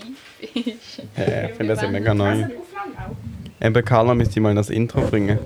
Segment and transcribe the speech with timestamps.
[0.40, 2.44] Tief Ja, ich finde das ja mega neu.
[3.60, 5.38] Eben, Carla müsste mal das Intro bringen.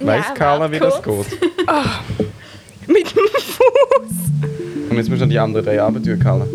[0.00, 1.28] Weiß Ja, Carla, wie das kurz.
[1.30, 1.40] geht?
[2.88, 4.90] Mit dem Fuß.
[4.90, 6.46] Und jetzt müssen wir die anderen drei Abend tun, Carla.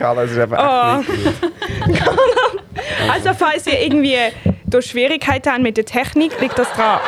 [0.00, 2.16] Carla, es ist einfach nicht gut.
[3.12, 4.16] Also falls ihr irgendwie
[4.64, 7.00] durch Schwierigkeiten habt mit der Technik, liegt das dran.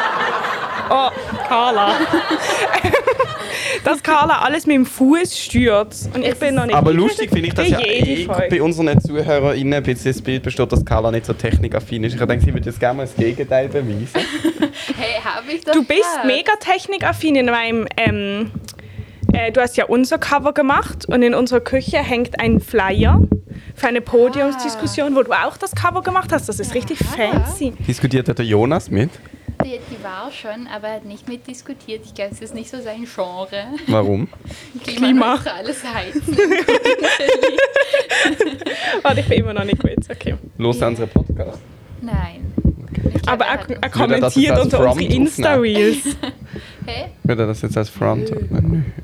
[0.91, 1.09] Oh,
[1.48, 1.95] Carla.
[3.84, 6.15] Dass Carla alles mit dem Fuß stürzt.
[6.15, 6.75] Und ich bin noch nicht.
[6.75, 8.48] Aber lustig finde ich, dass ja eh Folge.
[8.51, 12.15] bei unseren ZuhörerInnen ein bisschen das Bild besteht, dass Carla nicht so technikaffin ist.
[12.15, 14.09] Ich denke, sie würde jetzt gerne mal das Gegenteil beweisen.
[14.97, 16.27] Hey, habe ich doch Du bist gesagt.
[16.27, 17.87] mega technikaffin in meinem.
[17.97, 18.51] Ähm,
[19.33, 23.21] äh, du hast ja unser Cover gemacht und in unserer Küche hängt ein Flyer
[23.75, 26.49] für eine Podiumsdiskussion, wo du auch das Cover gemacht hast.
[26.49, 27.73] Das ist richtig fancy.
[27.87, 29.11] Diskutiert hat der Jonas mit.
[29.65, 32.05] Die, die war schon, aber er hat nicht mitdiskutiert.
[32.05, 33.67] Ich glaube, es ist nicht so sein Genre.
[33.87, 34.29] Warum?
[34.84, 36.37] Klimaneutrales Heizen.
[39.03, 39.99] Warte, ich bin immer noch nicht gut.
[40.11, 40.34] Okay.
[40.59, 41.61] Los an unseren Podcast.
[42.01, 42.53] Nein.
[43.15, 46.05] Ich Aber er, er kommentiert unter unsere Insta-Reels.
[46.87, 47.12] Hä?
[47.25, 48.33] Würde er das jetzt als Front?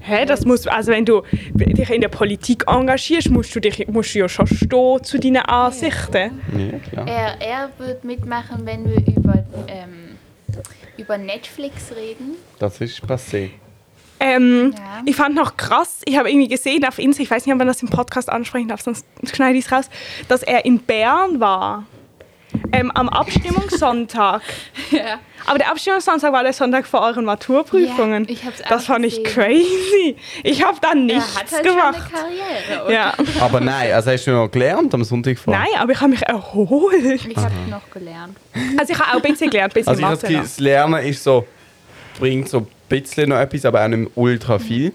[0.01, 1.23] Hä, das muss, also wenn du
[1.55, 5.37] dich in der Politik engagierst, musst du, dich, musst du ja schon stehen zu deinen
[5.39, 6.41] Ansichten.
[6.57, 7.07] Ja, klar.
[7.07, 10.17] Er, er wird mitmachen, wenn wir über, ähm,
[10.97, 12.33] über Netflix reden.
[12.59, 13.51] Das ist passé.
[14.21, 15.03] Ähm, Ja.
[15.05, 17.69] Ich fand noch krass, ich habe irgendwie gesehen auf Insta, ich weiß nicht, ob man
[17.69, 19.89] das im Podcast ansprechen darf, sonst schneide ich es raus,
[20.27, 21.87] dass er in Bern war.
[22.73, 24.43] Ähm, am Abstimmungssonntag.
[24.91, 25.19] Ja.
[25.47, 28.25] Aber der Abstimmungssonntag war der Sonntag vor euren Maturprüfungen.
[28.25, 29.35] Ja, ich hab's auch das fand ich gesehen.
[29.35, 30.17] crazy.
[30.43, 31.97] Ich habe da Er nichts hat halt gemacht.
[32.11, 32.85] schon eine Karriere.
[32.85, 32.93] oder?
[32.93, 33.15] Ja.
[33.41, 35.55] Aber nein, also hast du noch gelernt am Sonntag vor?
[35.55, 37.27] Nein, aber ich habe mich erholt.
[37.27, 38.37] Ich habe noch gelernt.
[38.79, 40.21] Also ich habe auch ein bisschen gelernt, ein bisschen Also ich Mathe.
[40.27, 41.47] Gefühl, das Lernen ist so,
[42.19, 44.93] bringt so ein bisschen noch etwas, aber auch nicht ultra viel.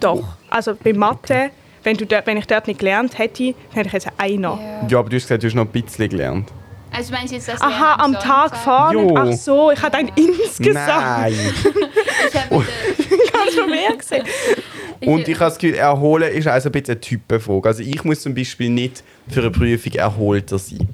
[0.00, 0.24] Doch.
[0.50, 1.50] Also bei Mathe,
[1.82, 4.58] wenn, du dort, wenn ich dort nicht gelernt hätte, hätte ich jetzt einer.
[4.60, 4.88] Ja.
[4.88, 6.50] Ja, aber du hast gesagt, du hast noch ein bisschen gelernt.
[6.94, 8.52] Also meinst du jetzt das Aha, am Tag.
[8.92, 9.14] Jo.
[9.16, 10.74] Ach so, ich hatte ein insgesamt.
[10.86, 11.34] Nein!
[12.34, 12.64] Ich habe
[13.32, 14.24] Ganz schon mehr gesehen.
[15.04, 17.68] Und ich habe das Gefühl, Erholen ist also ein bisschen eine Typenfrage.
[17.68, 20.88] Also ich muss zum Beispiel nicht für eine Prüfung erholter sein.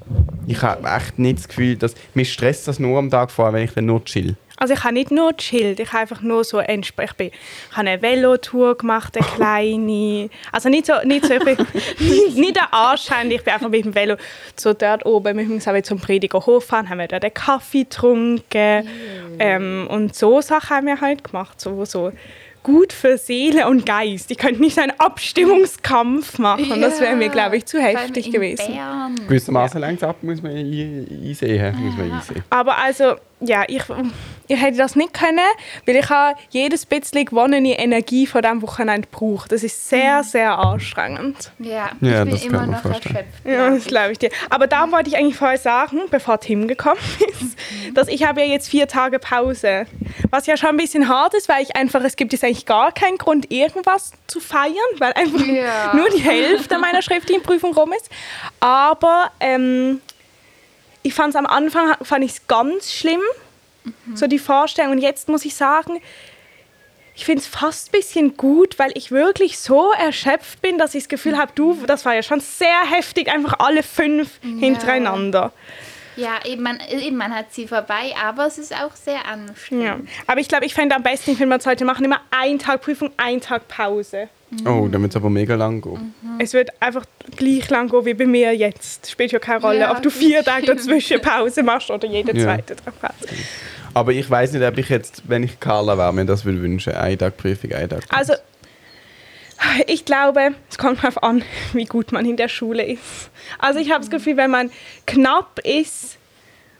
[0.47, 1.93] Ich habe echt nicht das Gefühl, dass...
[2.13, 4.35] Mich stresst das nur am Tag vorher, wenn ich dann nur chill.
[4.59, 7.77] Also ich habe nicht nur chillt, ich habe einfach nur so entsp- ich, bin, ich
[7.77, 10.29] habe eine Velotour gemacht, eine kleine.
[10.51, 11.57] Also nicht so, nicht so ich bin
[11.99, 14.15] nicht, nicht anscheinend, ich bin einfach mit dem Velo
[14.55, 17.83] so dort oben, wir müssen auch zum Prediger Hof fahren, haben wir dort einen Kaffee
[17.83, 18.87] getrunken
[19.39, 22.11] ähm, und so Sachen haben wir halt gemacht, so, so
[22.61, 24.29] gut für Seele und Geist.
[24.31, 28.73] Ich könnte nicht einen Abstimmungskampf machen, das wäre mir, glaube ich, zu heftig in gewesen.
[28.75, 29.15] Bern.
[29.27, 31.75] Gewissermaßen längt ab, muss man ein- einsehen.
[31.79, 32.43] Muss man einsehen.
[32.49, 33.81] Aber also, ja, ich,
[34.49, 35.39] ich hätte das nicht können,
[35.85, 39.51] weil ich habe jedes bisschen gewonnene Energie von diesem Wochenende gebraucht.
[39.51, 41.51] Das ist sehr, sehr anstrengend.
[41.59, 43.15] Ja, Ja, ich das bin immer noch vorstellen.
[43.15, 43.45] erschöpft.
[43.45, 44.31] Ja, das glaube ich dir.
[44.49, 46.99] Aber da wollte ich eigentlich vorher sagen, bevor Tim gekommen
[47.29, 49.85] ist, dass ich habe ja jetzt vier Tage Pause.
[50.31, 52.91] Was ja schon ein bisschen hart ist, weil ich einfach, es gibt jetzt eigentlich gar
[52.91, 55.93] keinen Grund, irgendwas zu feiern, weil einfach Ja.
[55.95, 58.09] nur die Hälfte meiner schriftlichen Prüfung rum ist.
[58.59, 60.01] Aber ähm,
[61.03, 63.21] ich fand es am Anfang fand ich's ganz schlimm,
[64.15, 64.91] so die Vorstellung.
[64.91, 66.01] Und jetzt muss ich sagen,
[67.15, 71.03] ich finde es fast ein bisschen gut, weil ich wirklich so erschöpft bin, dass ich
[71.03, 75.51] das Gefühl habe, du, das war ja schon sehr heftig, einfach alle fünf hintereinander.
[76.15, 79.85] Ja, eben man, eben man hat sie vorbei, aber es ist auch sehr anstrengend.
[79.85, 79.99] Ja.
[80.27, 82.81] Aber ich glaube, ich fände am besten, wenn wir es heute machen, immer ein Tag
[82.81, 84.29] Prüfung, ein Tag Pause.
[84.65, 86.13] Oh, dann wird es aber mega lang gehen.
[86.39, 87.05] Es wird einfach
[87.35, 89.09] gleich lang gehen wie bei mir jetzt.
[89.11, 92.43] Spielt ja keine Rolle, Ja, ob du vier Tage dazwischen Pause machst oder jede Ja.
[92.45, 93.29] zweite Tag Pause.
[93.93, 96.93] Aber ich weiß nicht, ob ich jetzt, wenn ich Carla wäre, mir das würde wünschen.
[96.93, 98.03] Ein Tag Prüfung, ein Tag.
[98.09, 98.33] Also,
[99.87, 101.43] ich glaube, es kommt darauf an,
[101.73, 103.29] wie gut man in der Schule ist.
[103.57, 104.71] Also ich habe das Gefühl, wenn man
[105.05, 106.17] knapp ist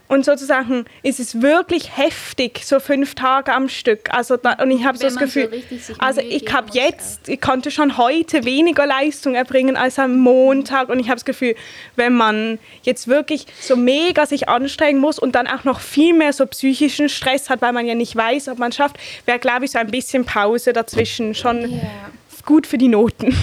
[0.10, 4.12] und sozusagen ist es wirklich heftig, so fünf Tage am Stück.
[4.12, 7.40] Also da, und ich habe so das so Gefühl, sich also ich habe jetzt, ich
[7.40, 11.56] konnte schon heute weniger Leistung erbringen als am Montag und ich habe das Gefühl,
[11.96, 16.34] wenn man jetzt wirklich so mega sich anstrengen muss und dann auch noch viel mehr
[16.34, 18.98] so psychischen Stress hat, weil man ja nicht weiß, ob man es schafft,
[19.28, 22.10] wäre glaube ich so ein bisschen Pause dazwischen schon Ja.
[22.48, 23.38] gut für die Noten.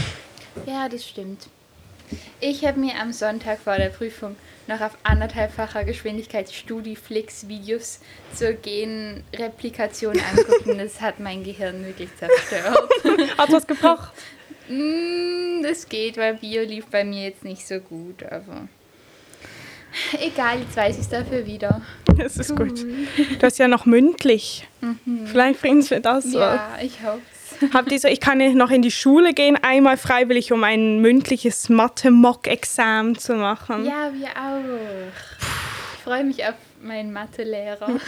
[0.67, 1.47] Ja, das stimmt.
[2.41, 4.35] Ich habe mir am Sonntag vor der Prüfung
[4.67, 8.01] noch auf anderthalbfacher Geschwindigkeit Studiflix-Videos
[8.35, 10.79] zur Genreplikation angucken.
[10.87, 12.89] Das hat mein Gehirn wirklich zerstört.
[13.39, 14.13] Hat was gebracht?
[14.69, 18.69] Mm, das geht, weil Bio lief bei mir jetzt nicht so gut, aber.
[20.21, 21.81] Egal, jetzt weiß ich es dafür wieder.
[22.17, 22.83] Das ist gut.
[22.83, 24.69] Du hast ja noch mündlich.
[25.25, 26.33] Vielleicht bringen wir das.
[26.33, 27.21] Ja, ich hoffe
[27.73, 31.69] Habt ihr so, ich kann noch in die Schule gehen, einmal freiwillig, um ein mündliches
[31.69, 33.85] Mathe-Mock-Examen zu machen.
[33.85, 35.08] Ja, wir auch.
[35.97, 37.88] Ich freue mich auf meinen Mathelehrer.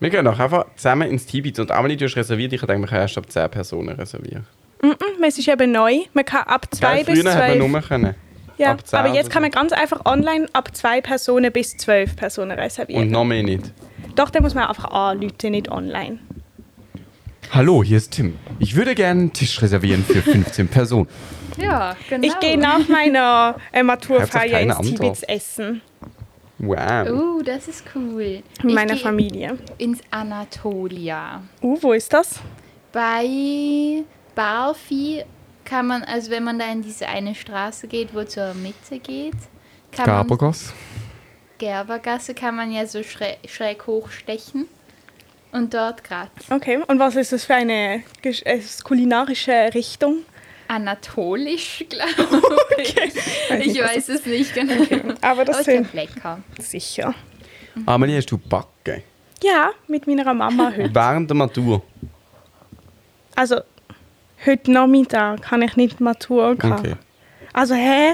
[0.00, 2.52] Wir gehen doch einfach zusammen ins Tibet und Amelie, du hast reserviert.
[2.52, 4.44] Ich denke, man kann erst ab 10 Personen reservieren.
[4.82, 6.00] Mhm, Es ist eben neu.
[6.12, 7.70] Man kann ab zwei Gell, bis Früher hat man zwölf.
[7.70, 8.14] nur können.
[8.58, 12.16] Ja, ab 10 aber jetzt kann man ganz einfach online ab zwei Personen bis zwölf
[12.16, 13.02] Personen reservieren.
[13.04, 13.72] Und noch mehr nicht.
[14.16, 16.18] Doch, da muss man einfach anrufen, nicht online.
[17.54, 18.38] Hallo, hier ist Tim.
[18.60, 21.06] Ich würde gerne einen Tisch reservieren für 15 Personen.
[21.58, 22.26] Ja, genau.
[22.26, 24.96] Ich gehe nach meiner äh, Maturfeier ins Antwort.
[24.96, 25.82] Tibets essen.
[26.56, 27.08] Wow.
[27.10, 28.42] Oh, das ist cool.
[28.62, 29.58] Mit meiner Familie.
[29.76, 31.42] Ins Anatolia.
[31.60, 32.40] Uh, wo ist das?
[32.90, 34.02] Bei
[34.34, 35.22] Barfi
[35.66, 39.36] kann man, also wenn man da in diese eine Straße geht, wo zur Mitte geht,
[39.90, 40.72] kann man, Gabergos.
[41.58, 44.68] Gerbergasse, kann man ja so schräg, schräg hochstechen.
[45.52, 50.18] Und dort gerade Okay, und was ist das für eine äh, kulinarische Richtung?
[50.68, 52.94] anatolisch, glaube ich.
[53.66, 54.82] Ich weiß es nicht genau.
[55.20, 56.38] Aber das Aber sind lecker.
[56.58, 57.14] sicher.
[57.84, 59.02] Amelie, hast du backen?
[59.42, 60.94] Ja, mit meiner Mama heute.
[60.94, 61.82] Während der Matur.
[63.34, 63.60] Also,
[64.46, 66.72] heute Nachmittag kann ich nicht Matur gehen.
[66.72, 66.94] Okay.
[67.52, 68.12] Also, hä?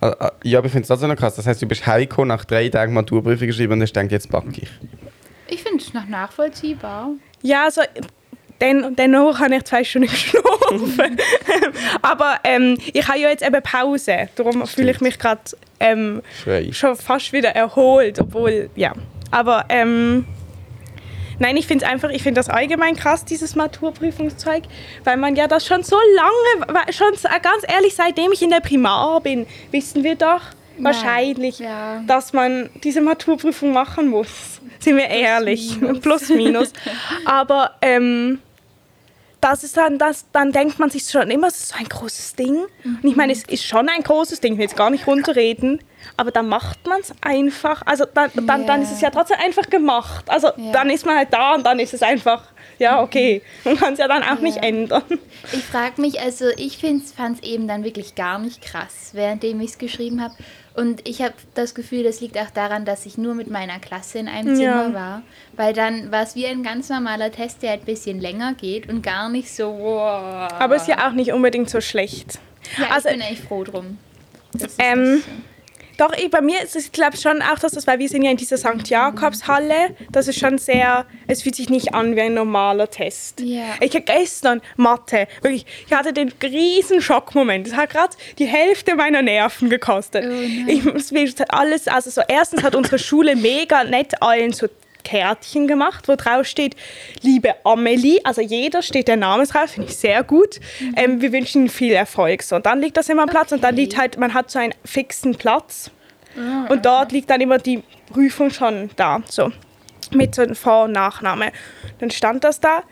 [0.00, 1.34] Ah, ah, Ja, aber ich finde es trotzdem noch krass.
[1.34, 4.60] Das heißt, du bist heimgekommen, nach drei Tagen Maturprüfung geschrieben und hast gedacht, jetzt backe
[4.60, 4.68] ich.
[5.86, 7.10] Es noch nachvollziehbar.
[7.42, 7.82] Ja, also,
[8.58, 11.18] dann, dennoch habe ich zwei Stunden geschlafen.
[12.02, 14.28] Aber ähm, ich habe ja jetzt eben Pause.
[14.36, 15.42] Darum fühle ich mich gerade
[15.80, 16.22] ähm,
[16.70, 18.92] schon fast wieder erholt, obwohl, ja.
[19.30, 20.24] Aber, ähm,
[21.38, 24.64] nein, ich finde es einfach, ich finde das allgemein krass, dieses Maturprüfungszeug,
[25.04, 27.12] weil man ja das schon so lange, schon
[27.42, 30.42] ganz ehrlich, seitdem ich in der Primar bin, wissen wir doch
[30.78, 32.02] wahrscheinlich, Ja.
[32.06, 34.60] dass man diese Maturprüfung machen muss.
[34.78, 35.80] Sind wir ehrlich.
[35.80, 36.00] minus.
[36.00, 36.72] Plus, minus.
[37.24, 38.40] Aber, ähm,
[39.40, 42.34] das ist dann, das, dann denkt man sich schon immer, es ist so ein großes
[42.34, 42.64] Ding.
[42.84, 45.78] Und ich meine, es ist schon ein großes Ding, ich will jetzt gar nicht runterreden,
[46.16, 47.82] aber dann macht man es einfach.
[47.84, 50.24] Also dann, dann, dann ist es ja trotzdem einfach gemacht.
[50.28, 50.72] Also Ja.
[50.72, 52.42] dann ist man halt da und dann ist es einfach,
[52.78, 53.42] ja, okay.
[53.64, 54.62] Man kann es ja dann auch nicht Ja.
[54.62, 55.04] ändern.
[55.52, 59.70] Ich frage mich, also ich fand es eben dann wirklich gar nicht krass, währenddem ich
[59.72, 60.34] es geschrieben habe.
[60.76, 64.18] Und ich habe das Gefühl, das liegt auch daran, dass ich nur mit meiner Klasse
[64.18, 64.82] in einem Ja.
[64.84, 65.22] Zimmer war.
[65.54, 69.02] Weil dann war es wie ein ganz normaler Test, der ein bisschen länger geht und
[69.02, 70.52] gar nicht so, wow.
[70.58, 72.38] Aber ist ja auch nicht unbedingt so schlecht.
[72.78, 73.98] Ja, also- ich bin echt froh drum.
[74.52, 75.22] Das ist Ähm.
[75.96, 78.30] Doch, ich, bei mir ist es, glaube schon auch, dass das, weil wir sind ja
[78.30, 78.88] in dieser St.
[78.88, 83.40] Jakobshalle, das ist schon sehr, es fühlt sich nicht an wie ein normaler Test.
[83.40, 83.74] Ja.
[83.80, 87.66] Ich habe gestern Mathe, wirklich, ich hatte den riesen Schockmoment.
[87.66, 90.24] Das hat gerade die Hälfte meiner Nerven gekostet.
[90.26, 94.66] Oh ich alles, also so erstens hat unsere Schule mega nett allen so
[95.06, 96.74] Kärtchen gemacht, wo drauf steht,
[97.22, 100.58] liebe Amelie, also jeder steht der Name drauf, finde ich sehr gut.
[100.96, 102.42] Ähm, wir wünschen Ihnen viel Erfolg.
[102.42, 103.82] So, und dann liegt das immer am Platz und dann Okay.
[103.82, 105.90] liegt halt, man hat so einen fixen Platz
[106.68, 107.82] und dort liegt dann immer die
[108.12, 109.52] Prüfung schon da, so
[110.12, 111.52] mit so einem Vor- und Nachname.
[111.98, 112.82] Dann stand das da,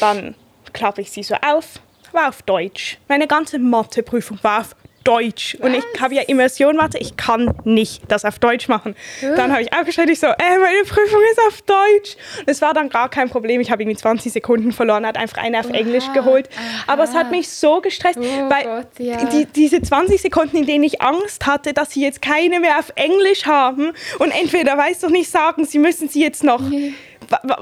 [0.00, 0.34] dann
[0.72, 1.80] klappe ich sie so auf,
[2.12, 2.98] war auf Deutsch.
[3.08, 4.75] Meine ganze Matheprüfung war auf
[5.06, 5.56] Deutsch.
[5.60, 8.94] Und ich habe ja Immersion Mathe, ich kann nicht das auf Deutsch machen.
[9.20, 12.16] Dann habe ich aufgestellt, ich so, äh, meine Prüfung ist auf Deutsch.
[12.40, 15.38] Und es war dann gar kein Problem, ich habe irgendwie 20 Sekunden verloren, hat einfach
[15.38, 16.48] eine auf Englisch geholt.
[16.86, 19.24] Aber es hat mich so gestresst, Oh weil Gott, ja.
[19.26, 22.92] die, diese 20 Sekunden, in denen ich Angst hatte, dass sie jetzt keine mehr auf
[22.96, 26.92] Englisch haben und entweder, weiß doch nicht, sagen, sie müssen sie jetzt noch wa-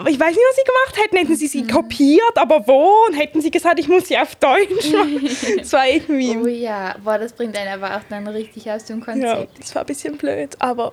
[0.08, 1.16] ich weiß nicht, was sie gemacht hätten.
[1.16, 3.06] Hätten sie sie kopiert, aber wo?
[3.08, 5.28] Und hätten sie gesagt, ich muss sie auf Deutsch machen.
[5.58, 6.36] Das war irgendwie.
[6.36, 9.58] Oh ja, boah, das bringt einen aber auch dann richtig aus dem Ja, Konzept.
[9.60, 10.92] das war ein bisschen blöd, aber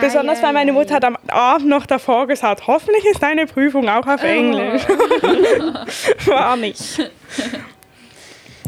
[0.00, 4.06] besonders weil meine Mutter hat am Abend noch davor gesagt, hoffentlich ist deine Prüfung auch
[4.06, 4.82] auf Englisch.
[6.26, 7.10] war nicht.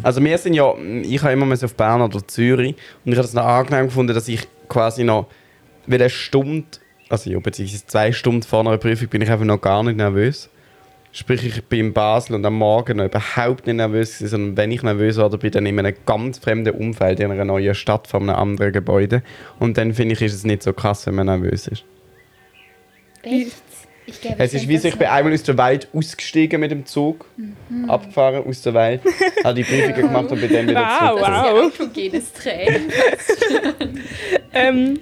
[0.00, 3.26] Also wir sind ja, ich habe immer mal auf Bern oder Zürich und ich habe
[3.26, 5.26] es noch angenehm gefunden, dass ich quasi noch,
[5.88, 6.68] weil eine Stunde,
[7.08, 10.48] also ja, beziehungsweise zwei Stunden vor einer Prüfung bin ich einfach noch gar nicht nervös.
[11.10, 14.70] Sprich, ich bin in Basel und am Morgen noch überhaupt nicht nervös, gewesen, sondern wenn
[14.70, 17.74] ich nervös war, dann bin ich dann in einem ganz fremden Umfeld, in einer neuen
[17.74, 19.22] Stadt, von einem anderen Gebäude.
[19.58, 21.84] Und dann finde ich, ist es nicht so krass, wenn man nervös ist.
[23.22, 23.52] Echt?
[24.04, 26.86] Ich glaube, Es ist wie so, ich bin einmal aus der Welt ausgestiegen mit dem
[26.86, 27.90] Zug, Mhm.
[27.90, 29.02] abgefahren aus der Welt,
[29.44, 31.20] habe die Prüfungen gemacht und bin dann wieder Wow, zurück.
[31.20, 31.80] Das ist ja Wow.
[31.80, 32.82] autogenes Training.
[34.54, 34.98] Ähm,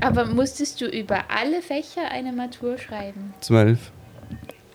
[0.00, 3.34] Aber musstest du über alle Fächer eine Matur schreiben?
[3.40, 3.78] Zwölf.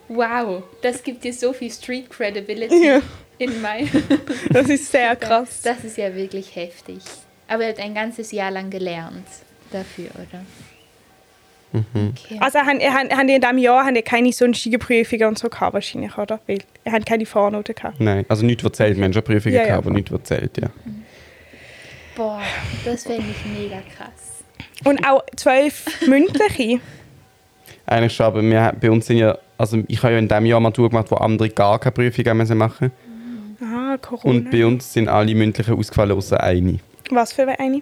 [0.08, 2.86] Wow, das gibt dir so viel Street Credibility.
[2.86, 3.02] ja.
[3.38, 3.86] In Mai.
[4.52, 5.62] Das ist sehr krass.
[5.64, 7.00] Das ist ja wirklich heftig.
[7.48, 9.28] Aber er hat ein ganzes Jahr lang gelernt
[9.72, 10.46] dafür, oder?
[11.74, 12.38] Okay.
[12.40, 15.50] Also haben, haben, haben die in diesem Jahr haben die keine sonstige Prüfungen und so
[15.50, 16.40] gehabt wahrscheinlich, oder?
[16.48, 18.00] Weil ihr habt keine Vornoten gehabt.
[18.00, 18.96] Nein, also nichts, was zählt.
[18.96, 19.68] Wir haben schon Prüfungen Ja, ja.
[19.68, 20.70] gehabt, aber nichts, was zählt, ja.
[22.16, 22.42] Boah,
[22.86, 24.35] das fände ich mega krass.
[24.84, 26.80] Und auch zwölf mündliche.
[27.86, 30.60] Eigentlich schon, aber wir, bei uns sind ja, also ich habe ja in dem Jahr
[30.60, 32.92] Matur gemacht, wo andere gar keine Prüfungen müssen machen
[33.62, 34.30] Ah, Corona.
[34.30, 36.80] Und bei uns sind alle mündlichen ausgefallen, außer eine.
[37.10, 37.82] Was für eine?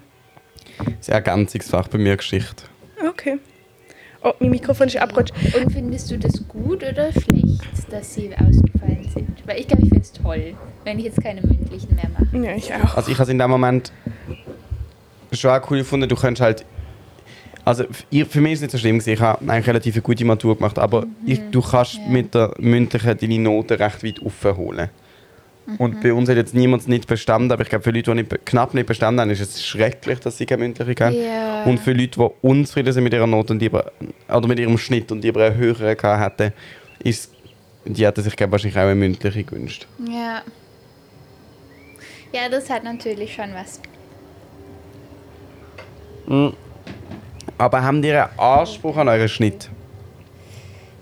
[0.99, 2.63] Das Ergänzungsfach bei mir Geschichte.
[3.07, 3.39] Okay.
[4.23, 5.33] Oh, mein Mikrofon ist abgerutscht.
[5.55, 9.29] Und findest du das gut oder schlecht, dass sie ausgefallen sind?
[9.45, 10.53] Weil ich glaube, ich finde es toll,
[10.85, 12.45] wenn ich jetzt keine mündlichen mehr mache.
[12.45, 12.95] Ja, ich auch.
[12.95, 13.91] Also ich habe es in dem Moment
[15.33, 16.65] schon auch cool gefunden, du kannst halt
[17.65, 19.13] also ich- für mich ist es nicht so schlimm gewesen.
[19.13, 22.01] ich habe eigentlich relativ eine gute Matur gemacht, aber ich, du kannst Ja.
[22.09, 24.89] mit der mündlichen deine Noten recht weit aufholen.
[25.77, 28.45] Und bei uns hat jetzt niemand nicht bestanden, aber ich glaube für Leute, die nicht,
[28.45, 31.15] knapp nicht bestanden haben, ist es schrecklich, dass sie keine mündliche haben.
[31.15, 31.63] Ja.
[31.63, 33.89] Und für Leute, die unzufrieden sind mit ihrer Note und lieber,
[34.27, 36.53] oder mit ihrem Schnitt und lieber eine höhere gehabt hätten,
[37.01, 37.31] ist
[37.85, 39.87] die hätten sich glaub, wahrscheinlich auch eine mündliche gewünscht.
[40.05, 40.41] Ja.
[42.33, 43.79] Ja, das hat natürlich schon was.
[47.63, 49.69] Aber haben die einen Anspruch an euren Schnitt?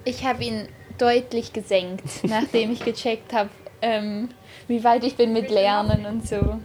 [0.05, 0.67] Ich habe ihn
[0.99, 3.49] deutlich gesenkt, nachdem ich gecheckt habe,
[3.81, 4.29] ähm,
[4.67, 6.59] wie weit ich bin mit Lernen und so.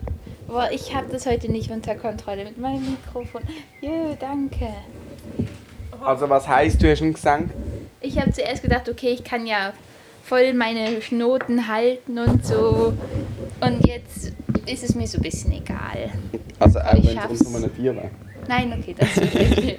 [0.49, 3.41] Boah, ich habe das heute nicht unter Kontrolle mit meinem Mikrofon.
[3.81, 4.69] Jö, danke.
[6.05, 7.49] Also was heißt du hast einen Gesang?
[8.03, 9.73] Ich habe zuerst gedacht, okay, ich kann ja
[10.27, 12.93] voll meine Noten halten und so.
[13.61, 14.33] Und jetzt
[14.67, 16.11] ist es mir so ein bisschen egal.
[16.59, 18.11] Also Aber auch ich wenn es einem Vier wäre.
[18.49, 19.15] Nein, okay, das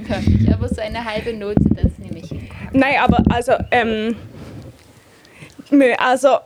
[0.07, 0.53] gar nicht.
[0.53, 2.49] Aber so eine halbe Note, das nehme ich hin.
[2.73, 4.15] Nein, aber also, ähm,
[5.69, 6.37] nö, also,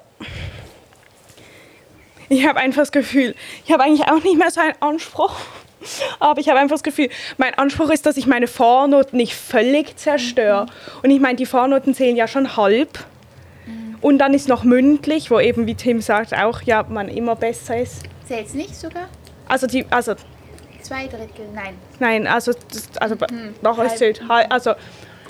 [2.30, 5.36] ich habe einfach das Gefühl, ich habe eigentlich auch nicht mehr so einen Anspruch.
[6.20, 9.98] Aber ich habe einfach das Gefühl, mein Anspruch ist, dass ich meine Vornoten nicht völlig
[9.98, 10.68] zerstöre.
[11.02, 13.04] Und ich meine, die Vornoten zählen ja schon halb.
[14.02, 17.78] Und dann ist noch mündlich, wo eben, wie Tim sagt, auch ja, man immer besser
[17.80, 18.04] ist.
[18.28, 19.08] Zählt's nicht sogar?
[19.48, 20.16] Also die, also
[20.82, 21.76] Zwei Drittel, nein.
[22.00, 23.16] Nein, also, das, also
[23.62, 24.74] doch, es zählt, also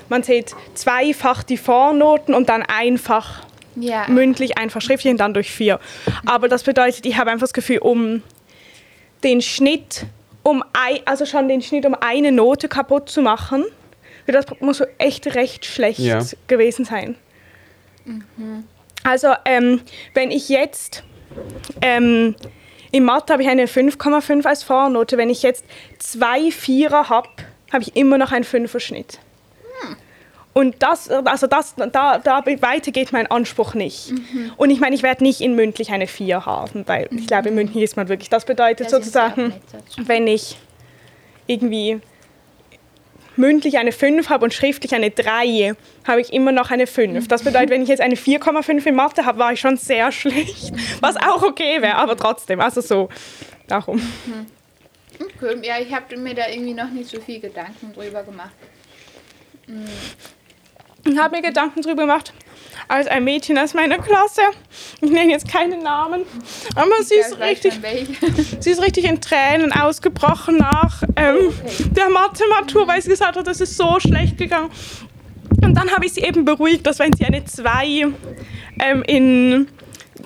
[0.07, 3.43] man zählt zweifach die Vornoten und dann einfach
[3.75, 4.05] Ja.
[4.07, 5.79] mündlich, einfach schriftlich und dann durch vier.
[6.25, 8.23] Aber das bedeutet, ich habe einfach das Gefühl, um
[9.23, 10.05] den Schnitt,
[10.43, 13.65] um ei, also schon den Schnitt um eine Note kaputt zu machen,
[14.27, 16.19] das muss so echt recht schlecht Ja.
[16.47, 17.15] gewesen sein.
[19.03, 19.81] Also ähm,
[20.13, 21.03] wenn ich jetzt
[21.81, 22.35] ähm,
[22.91, 25.17] in Mathe habe ich eine 5,5 als Vornote.
[25.17, 25.65] Wenn ich jetzt
[25.97, 27.29] zwei Vierer habe,
[27.71, 29.19] habe ich immer noch einen Fünferschnitt.
[30.53, 34.13] Und das, also das, da, da weiter geht mein Anspruch nicht.
[34.57, 37.55] Und ich meine, ich werde nicht in mündlich eine 4 haben, weil ich glaube, in
[37.55, 38.29] mündlich ist man wirklich.
[38.29, 39.53] Das bedeutet Da sind sie auch sozusagen,
[40.05, 40.57] wenn ich
[41.47, 42.01] irgendwie
[43.35, 45.75] mündlich eine 5 habe und schriftlich eine 3,
[46.07, 47.27] habe ich immer noch eine 5.
[47.27, 50.73] Das bedeutet, wenn ich jetzt eine 4,5 in Mathe habe, war ich schon sehr schlecht.
[50.99, 52.59] Was auch okay wäre, aber trotzdem.
[52.59, 53.09] Also so,
[53.67, 54.01] darum.
[55.19, 58.51] Okay, ja, ich habe mir da irgendwie noch nicht so viel Gedanken drüber gemacht.
[61.05, 62.33] Ich habe mir Gedanken drüber gemacht,
[62.87, 64.41] als ein Mädchen aus meiner Klasse,
[65.01, 66.23] ich nenne jetzt keinen Namen,
[66.75, 67.73] aber sie ist richtig.
[68.59, 71.85] Sie ist richtig in Tränen ausgebrochen nach ähm, Okay.
[71.95, 74.69] der Mathematur, weil sie gesagt hat, das ist so schlecht gegangen.
[75.63, 78.07] Und dann habe ich sie eben beruhigt, dass wenn sie eine 2
[78.79, 79.67] ähm, in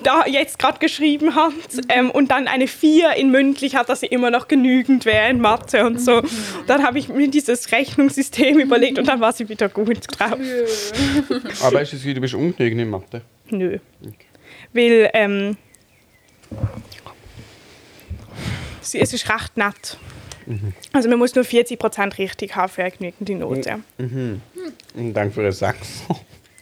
[0.02, 1.52] da jetzt gerade geschrieben hat
[1.88, 5.40] ähm, und dann eine 4 in mündlich hat, dass sie immer noch genügend wäre in
[5.40, 6.22] Mathe und so.
[6.66, 10.38] Dann habe ich mir dieses Rechnungssystem überlegt und dann war sie wieder gut drauf.
[11.62, 13.22] Aber ist es du bist ungenügend in Mathe?
[13.50, 13.78] Nö.
[14.72, 15.56] Weil ähm,
[18.80, 19.98] sie, es ist recht nett.
[20.92, 23.80] Also man muss nur 40% richtig haben für eine genügende Note.
[23.98, 26.04] Und danke für einen Sechs.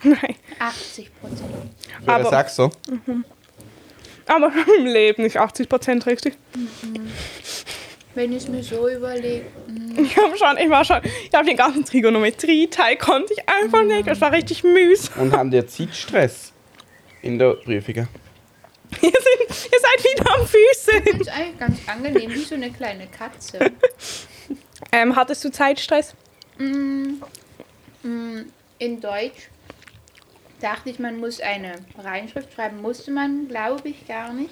[0.05, 0.37] Nein.
[0.59, 1.41] 80 Prozent.
[2.05, 2.71] Für einen Aber- Sechser?
[4.27, 6.35] Aber im Leben nicht 80% richtig.
[8.15, 9.45] Wenn ich es mir so überlege.
[9.97, 14.07] Ich habe schon, ich war schon, ich habe den ganzen Trigonometrie-Teil konnte ich einfach nicht.
[14.07, 15.23] Das war richtig mühsam.
[15.23, 16.53] Und haben die Zeitstress
[17.23, 18.09] in der Prüfungen?
[19.03, 21.05] Ihr, sind, ihr seid wieder am Füßen.
[21.19, 23.59] Das ist eigentlich ganz angenehm, wie so eine kleine Katze.
[24.93, 26.15] Ähm, hattest du Zeitstress?
[26.59, 27.15] Mm,
[28.05, 28.45] mm,
[28.79, 29.49] In Deutsch
[30.65, 32.81] dachte ich, man muss eine Reinschrift schreiben.
[32.81, 34.51] Musste man, glaube ich, gar nicht.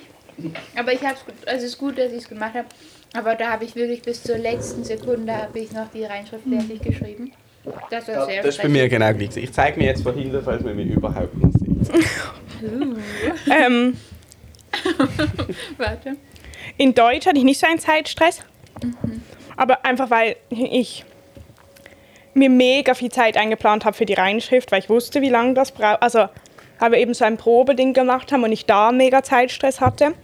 [0.77, 2.69] Aber ich habe es, also es ist gut, dass ich es gemacht habe.
[3.15, 6.83] Aber da habe ich wirklich bis zur letzten Sekunde habe ich noch die Reinschrift fertig
[6.83, 7.33] geschrieben.
[7.91, 9.37] Das war sehr Das ist bei mir genau gleich.
[9.37, 12.03] Ich zeige mir jetzt von hinten, falls man mich überhaupt nicht sieht.
[13.51, 13.97] Ähm,
[15.77, 16.17] Warte.
[16.77, 18.41] In Deutsch hatte ich nicht so einen Zeitstress.
[19.57, 21.05] Aber einfach, weil ich
[22.35, 25.73] mir mega viel Zeit eingeplant habe für die Reinschrift, weil ich wusste, wie lange das
[25.73, 26.03] braucht.
[26.03, 26.27] Also,
[26.79, 30.15] weil wir eben so ein Probeding gemacht haben und ich da mega Zeitstress hatte.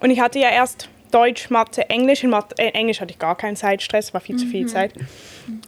[0.00, 2.22] Und ich hatte ja erst Deutsch, Mathe, Englisch.
[2.22, 4.92] In Mathe, äh, Englisch hatte ich gar keinen Zeitstress, war viel zu viel Zeit.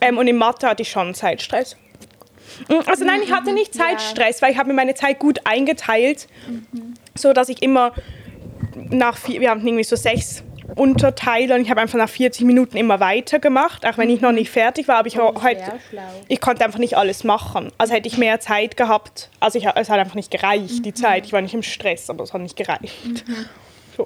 [0.01, 1.77] Ähm, und in Mathe hatte ich schon Zeitstress.
[2.69, 3.75] Mm, Also nein, ich hatte nicht.
[3.75, 6.29] Zeitstress, weil ich habe mir meine Zeit gut eingeteilt,
[7.17, 7.93] so dass ich immer
[8.91, 10.43] nach vier, wir haben irgendwie so sechs
[10.77, 14.51] Unterteile und ich habe einfach nach 40 Minuten immer weitergemacht, auch wenn ich noch nicht
[14.51, 16.03] fertig war, aber ich Oh, schlau.
[16.29, 17.71] ich konnte einfach nicht alles machen.
[17.79, 19.31] Also hätte ich mehr Zeit gehabt.
[19.41, 21.27] Also ich, es hat einfach nicht gereicht, die Zeit.
[21.27, 23.25] Ich war nicht im Stress, aber es hat nicht gereicht.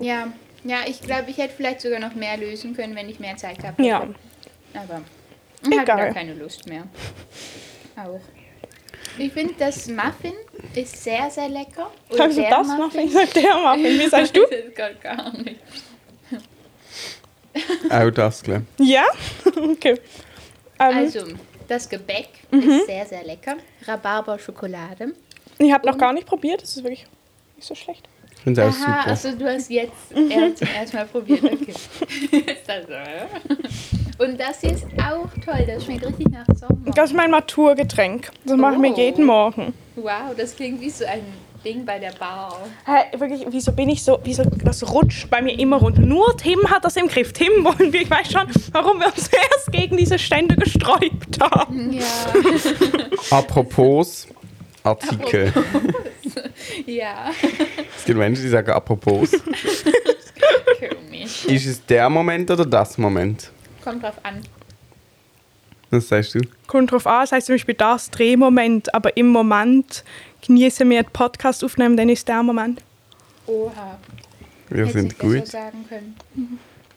[0.00, 0.26] Ja,
[0.64, 3.58] ja ich glaube, ich hätte vielleicht sogar noch mehr lösen können, wenn ich mehr Zeit
[3.58, 3.88] gehabt hätte.
[3.88, 4.08] Ja.
[4.74, 5.02] Aber
[5.62, 6.08] ich Egal.
[6.08, 6.82] da keine Lust mehr.
[7.96, 8.18] Auch.
[9.18, 10.32] Ich finde, das Muffin
[10.74, 11.90] ist sehr, sehr lecker.
[12.08, 12.94] Oder Sagst du das noch?
[12.94, 14.00] Ich sag der Muffin.
[14.00, 14.40] Wie sagst du?
[14.50, 15.60] Das ist gar, gar nicht.
[17.94, 19.04] Auch das, glaube Ja?
[19.72, 20.00] Okay.
[20.80, 21.20] Ähm, Also,
[21.68, 22.60] das Gebäck Mhm.
[22.70, 23.56] ist sehr, sehr lecker.
[23.86, 25.14] Rhabarber-Schokolade.
[25.58, 26.62] ich habe noch gar nicht probiert.
[26.62, 27.06] Das ist wirklich
[27.56, 28.08] nicht so schlecht.
[28.36, 29.06] Ich finde es auch super.
[29.06, 30.30] also du hast jetzt Mhm.
[30.30, 31.44] erst zum ersten Mal probiert.
[31.44, 31.72] Okay.
[34.18, 35.64] Und das hier ist auch toll.
[35.66, 36.92] Das schmeckt richtig nach Sommer.
[36.94, 38.30] Das ist mein Maturgetränk.
[38.44, 38.96] Das mache ich mir Oh.
[38.96, 39.74] jeden Morgen.
[39.96, 41.22] Wow, das klingt wie so ein
[41.64, 42.58] Ding bei der Bar.
[42.84, 46.02] Hä, wirklich, wieso bin ich so, wieso, das rutscht bei mir immer runter.
[46.02, 47.32] Nur Tim hat das im Griff.
[47.32, 51.92] Tim wollen wir, ich weiß schon, warum wir uns erst gegen diese Stände gesträubt haben.
[51.92, 52.04] Ja,
[53.38, 54.28] Apropos
[54.82, 55.52] Artikel.
[56.86, 57.30] ja.
[57.96, 59.30] Es gibt Menschen, die sagen apropos.
[60.78, 61.44] Komisch.
[61.46, 63.50] Ist es der Moment oder das Moment?
[63.82, 64.42] Kommt drauf an.
[65.90, 66.40] Was sagst du?
[66.66, 70.02] Kommt drauf an, das heißt zum Beispiel das Drehmoment, aber im Moment
[70.46, 72.80] genießen wir den Podcast aufnehmen, dann ist der Moment.
[73.46, 73.98] Oha.
[74.70, 75.46] Wir Hätte sind gut.
[75.46, 76.16] sagen können.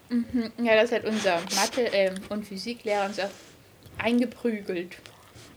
[0.10, 0.52] Mhm.
[0.66, 3.30] Ja, das hat unser Mathe- ähm, und Physiklehrer uns auch
[3.98, 4.96] eingeprügelt.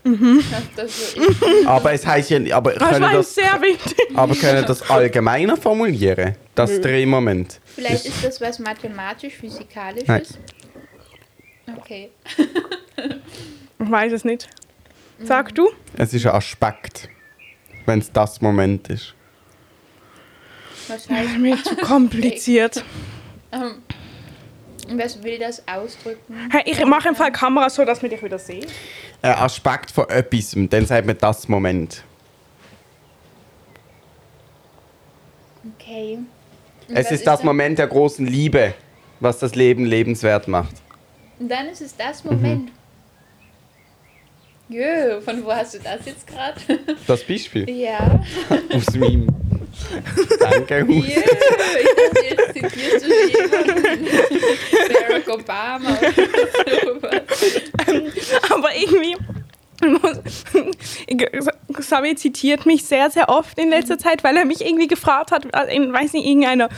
[0.02, 0.42] Mhm.
[0.76, 1.20] So.
[1.68, 3.98] Aber es heißt ja, aber Das können war das, sehr wichtig.
[4.14, 6.36] aber können das allgemeiner formulieren?
[6.54, 6.82] Das Mhm.
[6.82, 7.60] Drehmoment.
[7.66, 10.08] Vielleicht ist das was mathematisch-physikalisches.
[10.08, 11.76] Nein.
[11.76, 12.10] Okay.
[12.96, 14.48] Ich weiß es nicht.
[15.22, 15.54] Sag Mhm.
[15.54, 15.70] du?
[15.98, 17.08] Es ist ein Aspekt,
[17.90, 19.14] wenn es das Moment ist.
[20.88, 22.84] Heißt, Mir zu kompliziert.
[23.52, 23.82] ähm,
[24.96, 26.48] was will das ausdrücken?
[26.50, 28.66] Hey, ich mache im Fall Kamera so, dass wir dich wieder sehen.
[29.22, 32.04] Ein Aspekt von etwas, dann sagt man das Moment.
[35.78, 36.18] Okay.
[36.88, 38.74] Und Es was ist das dann- Moment der großen Liebe,
[39.20, 40.74] was das Leben lebenswert macht.
[41.38, 42.70] Und dann ist es das Moment.
[44.70, 46.60] Jö, von wo hast du das jetzt gerade?
[47.06, 48.20] Das Beispiel ja.
[48.72, 49.26] aus meinem
[50.28, 51.06] Gedankenhaus.
[51.08, 51.22] Jö,
[51.80, 54.06] ich dachte, jetzt zitierst du jemanden.
[54.92, 57.22] Barack Obama oder sowas.
[58.48, 59.16] Aber irgendwie.
[61.72, 65.46] Xavier zitiert mich sehr, sehr oft in letzter Zeit, weil er mich irgendwie gefragt hat,
[65.54, 66.68] äh, in, weiß nicht, irgendeiner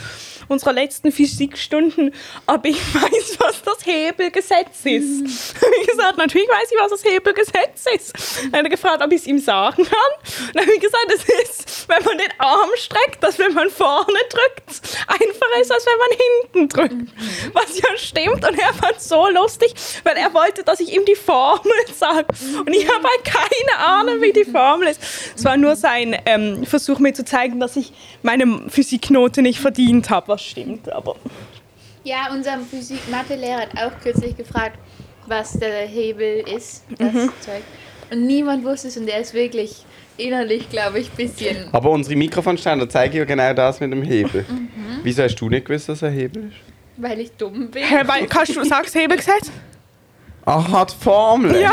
[0.47, 2.13] unserer letzten Physikstunden,
[2.47, 5.55] ob ich weiß, was das Hebelgesetz ist.
[5.97, 8.13] Gesagt, natürlich weiß ich, was das Hebelgesetz ist.
[8.51, 10.51] Dann hat er gefragt, ob ich es ihm sagen kann.
[10.53, 14.19] Dann habe ich gesagt, es ist, wenn man den Arm streckt, dass wenn man vorne
[14.29, 17.53] drückt, einfacher ist, als wenn man hinten drückt.
[17.53, 18.47] Was ja stimmt.
[18.47, 22.25] Und er fand es so lustig, weil er wollte, dass ich ihm die Formel sage.
[22.59, 25.01] Und ich habe halt keine Ahnung, wie die Formel ist.
[25.35, 30.09] Es war nur sein ähm, Versuch, mir zu zeigen, dass ich meine Physiknote nicht verdient
[30.09, 30.91] habe, was stimmt.
[30.91, 31.15] Aber
[32.03, 34.77] Ja, unser Physik-Mathe-Lehrer hat auch kürzlich gefragt,
[35.27, 37.29] was der Hebel ist, das Mhm.
[37.39, 37.61] Zeug.
[38.11, 39.85] Und niemand wusste es und er ist wirklich
[40.17, 41.57] innerlich, glaube ich, ein bisschen.
[41.71, 44.45] Aber unsere Mikrofonständer zeigen ja genau das mit dem Hebel.
[44.47, 44.67] Mhm.
[45.03, 46.55] Wieso hast du nicht gewusst, dass er ein Hebel ist?
[47.01, 47.83] Weil ich dumm bin.
[47.83, 49.51] Hä, weil, kannst du sagst Hebelgesetz?
[50.45, 51.59] Aha, die Formel.
[51.59, 51.71] Ja.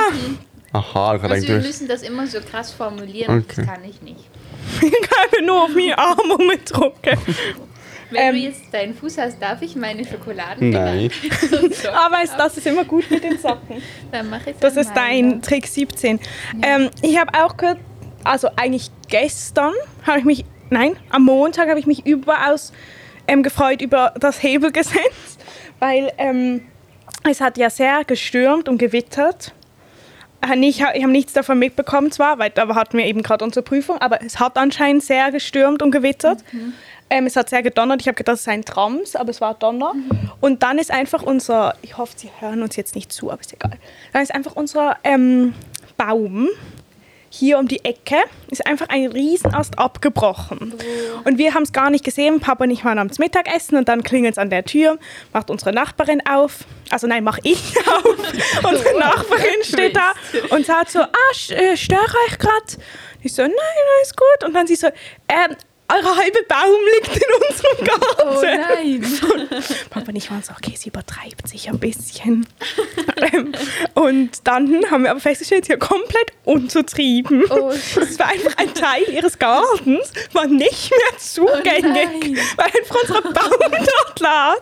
[0.73, 1.67] Aha, ich Also wir du hast...
[1.67, 3.55] müssen das immer so krass formulieren, Okay.
[3.57, 4.21] das kann ich nicht.
[4.83, 7.19] Ich kann nur auf meinen Arm rumdrücken.
[8.11, 8.35] Wenn Ähm.
[8.35, 11.11] du jetzt deinen Fuß hast, darf ich meine Schokoladen Nein.
[11.73, 13.83] so, Aber ist, das ist immer gut mit den Socken.
[14.13, 16.19] Dann mache ich Das ist dein Trick 17.
[16.63, 17.79] Ähm, ich habe auch gehört,
[18.25, 19.73] also eigentlich gestern
[20.07, 22.73] habe ich mich, nein, am Montag habe ich mich überaus
[23.29, 25.39] ähm, gefreut über das Hebelgesetz,
[25.79, 26.63] weil ähm,
[27.29, 29.55] es hat ja sehr gestürmt und gewittert.
[30.43, 33.99] Äh, Ich habe nichts davon mitbekommen zwar, weil da hatten wir eben gerade unsere Prüfung,
[33.99, 36.43] aber es hat anscheinend sehr gestürmt und gewittert.
[37.11, 38.01] Ähm, es hat sehr gedonnert.
[38.01, 39.95] Ich habe gedacht, es sei ein Trams, aber es war Donner.
[40.41, 43.53] Und dann ist einfach unser, ich hoffe, Sie hören uns jetzt nicht zu, aber ist
[43.53, 43.79] egal.
[44.13, 45.55] Dann ist einfach unser ähm,
[45.97, 46.49] Baum
[47.33, 48.17] hier um die Ecke
[48.51, 50.75] ist einfach ein Riesenast abgebrochen.
[51.25, 52.41] Und wir haben es gar nicht gesehen.
[52.41, 54.99] Papa und ich waren am Mittagessen und dann klingelt es an der Tür,
[55.33, 56.65] macht unsere Nachbarin auf.
[56.91, 58.05] Also nein, mach ich auf.
[58.65, 60.11] unsere Nachbarin steht da
[60.51, 62.85] und sagt so, ah, äh, störe ich gerade?
[63.23, 63.53] Ich so, nein,
[63.99, 64.49] alles gut.
[64.49, 64.89] Und dann sie so,
[65.29, 65.57] ähm,
[65.93, 68.29] euer halber Baum liegt in unserem Garten.
[68.29, 69.63] Oh nein.
[69.91, 72.47] Papa und ich waren so, okay, sie übertreibt sich ein bisschen.
[73.33, 73.53] ähm,
[73.95, 77.45] und dann haben wir aber festgestellt, sie ist komplett unzutrieben.
[77.51, 82.39] Oh, Es war einfach ein Teil ihres Gartens, war nicht mehr zugänglich, nein.
[82.57, 84.57] weil einfach unser Baum dort lag.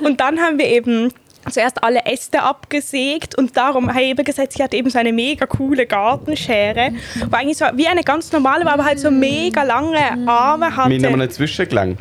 [0.00, 1.12] Und dann haben wir eben
[1.50, 5.12] zuerst alle Äste abgesägt und darum habe ich eben gesagt, sie hat eben so eine
[5.12, 6.92] mega coole Gartenschere,
[7.30, 10.88] wo eigentlich so wie eine ganz normale war, aber halt so mega lange Arme hatte.
[10.88, 11.98] Mit einem Zwischengelenk.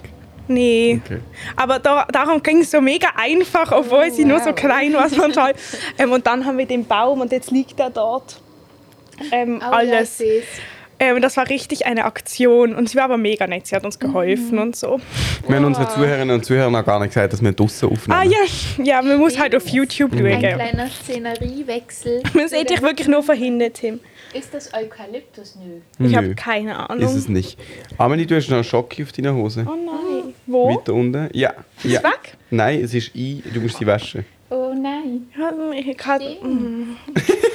[0.47, 1.01] Nee.
[1.03, 1.19] Okay.
[1.55, 4.55] Aber da, darum ging es so mega einfach, obwohl sie nur so wow.
[4.55, 5.09] klein war.
[5.09, 5.53] so toll.
[5.97, 8.39] ähm, und dann haben wir den Baum und jetzt liegt er dort.
[9.31, 10.19] Ähm, Oh, alles.
[10.19, 10.25] Ja.
[11.05, 13.67] Ähm, das war richtig eine Aktion und sie war aber mega nett.
[13.67, 14.99] Sie hat uns geholfen und so.
[15.47, 18.19] Wir haben unseren Zuhörerinnen und Zuhörern noch gar nicht gesagt, dass wir draussen aufnehmen.
[18.19, 20.39] Ah ja, ja, man muss halt auf YouTube Ein schauen.
[20.39, 22.23] kleiner Szeneriewechsel.
[22.33, 23.99] Man sieht dich wirklich nur verhindert, Tim.
[24.33, 25.57] Ist das Eukalyptus?
[25.63, 26.07] Nö.
[26.07, 27.03] Ich habe keine Ahnung.
[27.03, 27.59] Ist es nicht.
[27.97, 29.65] Amelie, du hast noch einen Schocki auf deiner Hose.
[29.67, 30.33] Oh nein.
[30.47, 30.75] Wo?
[30.75, 31.29] Weiter unten.
[31.33, 31.53] Ja.
[31.83, 32.03] ja.
[32.03, 32.35] weg?
[32.49, 33.43] Nein, es ist ein.
[33.53, 34.25] Du musst sie waschen.
[34.49, 35.27] Oh nein.
[35.75, 36.21] Ich kann,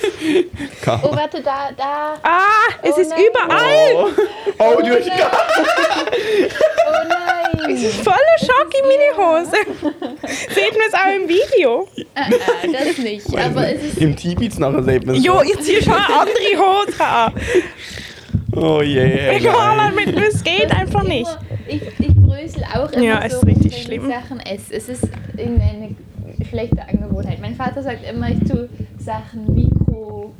[1.02, 2.14] Oh, warte, da, da.
[2.22, 2.38] ah,
[2.82, 3.20] es Oh ist nein.
[3.30, 3.94] überall.
[3.94, 5.18] Oh, oh du hast nein.
[5.18, 5.30] gar
[6.86, 7.74] Oh nein.
[7.74, 9.56] Es ist voller Schock in meine Hose.
[10.54, 11.88] Sieht man es auch im Video?
[12.14, 13.26] Ah, ah, das nicht.
[13.38, 13.98] Aber es ist.
[13.98, 15.24] Im Tibits nachher sieht man es.
[15.24, 17.32] Jo, ich ziehe schon eine andere Hose an.
[18.56, 18.96] Oh je.
[19.00, 21.30] Yeah, Egal, mit es geht einfach nicht.
[21.68, 24.08] Ich, ich brösel auch immer Ja, es so, ist richtig wenn ich schlimm.
[24.10, 24.74] Sachen esse.
[24.74, 25.04] Es ist
[25.36, 25.94] irgendeine
[26.48, 27.40] schlechte Angewohnheit.
[27.40, 29.54] Mein Vater sagt immer, ich tue Sachen
[30.00, 30.34] mikro,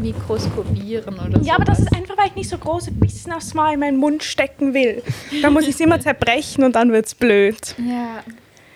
[0.00, 1.44] mikroskopieren oder so.
[1.44, 3.96] Ja, aber das ist einfach, weil ich nicht so große Bissen aufs Mal in meinen
[3.96, 5.02] Mund stecken will.
[5.42, 7.74] Dann muss ich es immer zerbrechen und dann wird es blöd.
[7.78, 8.22] Ja.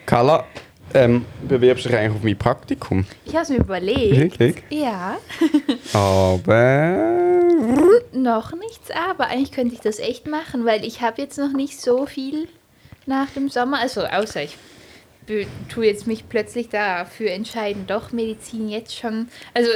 [0.07, 0.45] Carla,
[0.95, 3.07] ähm, bewirbst du dich eigentlich auf mein Praktikum?
[3.25, 4.39] Ich habe es mir überlegt.
[4.39, 4.57] Wirklich?
[4.71, 5.17] Ja.
[5.93, 7.41] Aber.
[8.13, 11.81] Noch nichts, aber eigentlich könnte ich das echt machen, weil ich habe jetzt noch nicht
[11.81, 12.49] so viel
[13.07, 13.79] nach dem Sommer.
[13.79, 14.57] Also außer ich
[15.69, 19.29] tue jetzt mich plötzlich dafür entscheiden, doch Medizin jetzt schon.
[19.55, 19.71] Also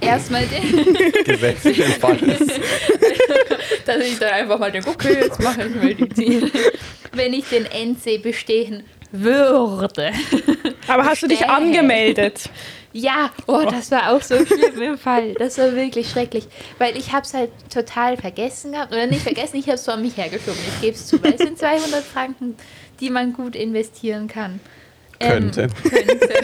[0.00, 0.44] erstmal,
[1.24, 2.40] Gesetzlichen Falles.
[3.86, 6.50] dass ich dann einfach mal denke, okay, jetzt mache ich Medizin.
[7.12, 10.10] Wenn ich den NC bestehen würde.
[10.88, 12.50] Aber hast du dich angemeldet?
[12.92, 15.34] Ja, oh, das war auch so schlimm im Fall.
[15.34, 16.44] Das war wirklich schrecklich.
[16.78, 18.92] Weil ich habe es halt total vergessen gehabt.
[18.92, 20.60] Oder nicht vergessen, ich habe es vor mich hergeschoben.
[20.76, 21.22] Ich gebe es zu.
[21.22, 22.56] Weil es sind 200 Franken,
[23.00, 24.60] die man gut investieren kann.
[25.18, 25.68] Könnte.
[25.82, 26.28] könnte.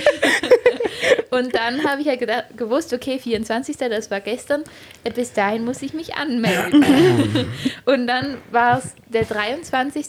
[1.30, 3.76] Und dann habe ich ja gedacht, gewusst, okay, 24.
[3.76, 4.64] das war gestern,
[5.04, 6.84] äh, bis dahin muss ich mich anmelden.
[7.84, 10.06] Und dann war es der 23.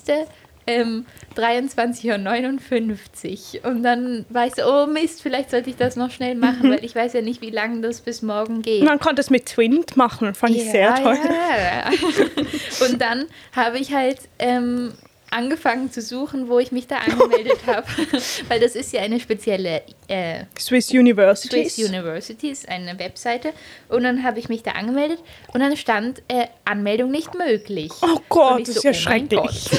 [0.68, 3.72] Ähm, 23.59 Uhr.
[3.72, 6.86] Und dann war ich so, oh Mist, vielleicht sollte ich das noch schnell machen, weil
[6.86, 8.84] ich weiß ja nicht, wie lange das bis morgen geht.
[8.84, 11.18] Man konnte es mit Twint machen, fand ich sehr toll.
[11.24, 11.90] Ja, ja.
[12.86, 14.94] Und dann habe ich halt ähm,
[15.32, 17.88] angefangen zu suchen, wo ich mich da angemeldet habe.
[18.48, 21.76] Weil das ist ja eine spezielle äh, Swiss Universities.
[21.76, 23.54] Swiss University, ist eine Webseite.
[23.90, 25.20] Und dann habe ich mich da angemeldet
[25.54, 27.92] und dann stand äh, Anmeldung nicht möglich.
[28.02, 29.70] Oh Gott, ich das so, ist ja oh schrecklich.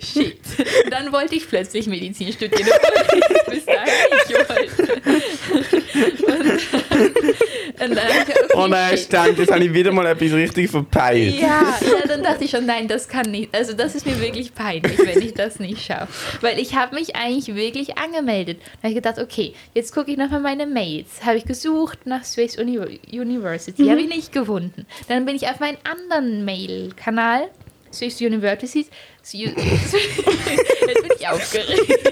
[0.00, 0.38] Shit.
[0.84, 5.69] Und dann wollte ich plötzlich Medizin studieren, obwohl ich bis dahin nicht wollte.
[7.80, 10.32] Und, und dann ich gedacht, okay, Oh nein, stimmt, jetzt habe ich wieder mal etwas
[10.32, 11.34] richtig verpeilt.
[11.36, 13.54] Ja, ja, dann dachte ich schon, nein, das kann nicht.
[13.54, 16.12] Also das ist mir wirklich peinlich, wenn ich das nicht schaffe.
[16.42, 18.58] Weil ich habe mich eigentlich wirklich angemeldet.
[18.60, 21.24] Da habe ich gedacht, okay, jetzt gucke ich nochmal meine Mails.
[21.24, 22.78] Habe ich gesucht nach Swiss Uni
[23.10, 24.86] University, habe ich nicht gefunden.
[25.08, 27.48] Dann bin ich auf meinen anderen Mail-Kanal,
[27.92, 28.90] Swiss Universities.
[29.22, 32.10] Jetzt bin ich aufgeregt.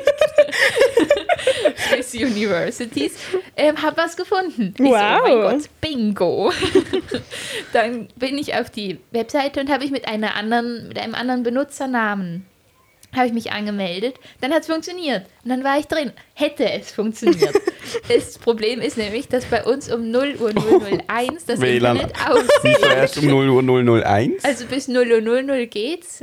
[1.79, 3.13] Swiss Universities.
[3.57, 4.75] Ähm, habe was gefunden.
[4.79, 5.23] Ich So, oh Wow.
[5.23, 6.53] mein Gott, Bingo.
[7.73, 11.43] Dann bin ich auf die Webseite und habe ich mit einer anderen, mit einem anderen
[11.43, 12.47] Benutzernamen
[13.17, 14.17] habe ich mich angemeldet.
[14.43, 15.25] Dann hat es funktioniert.
[15.43, 16.13] Und dann war ich drin.
[16.35, 17.55] Hätte es funktioniert.
[18.09, 21.97] das Problem ist nämlich, dass bei uns um 0 Uhr 001 das WLAN.
[21.97, 22.45] Internet aus.
[22.63, 24.45] Wieso erst um 0 Uhr 001?
[24.45, 26.23] Also bis 0 Uhr 00 geht's.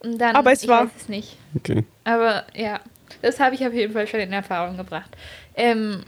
[0.00, 1.36] Und dann, Aber es ich war- weiß es nicht.
[1.54, 1.84] Okay.
[2.04, 2.80] Aber ja,
[3.22, 5.10] das habe ich auf jeden Fall schon in Erfahrung gebracht.
[5.54, 6.02] Ähm,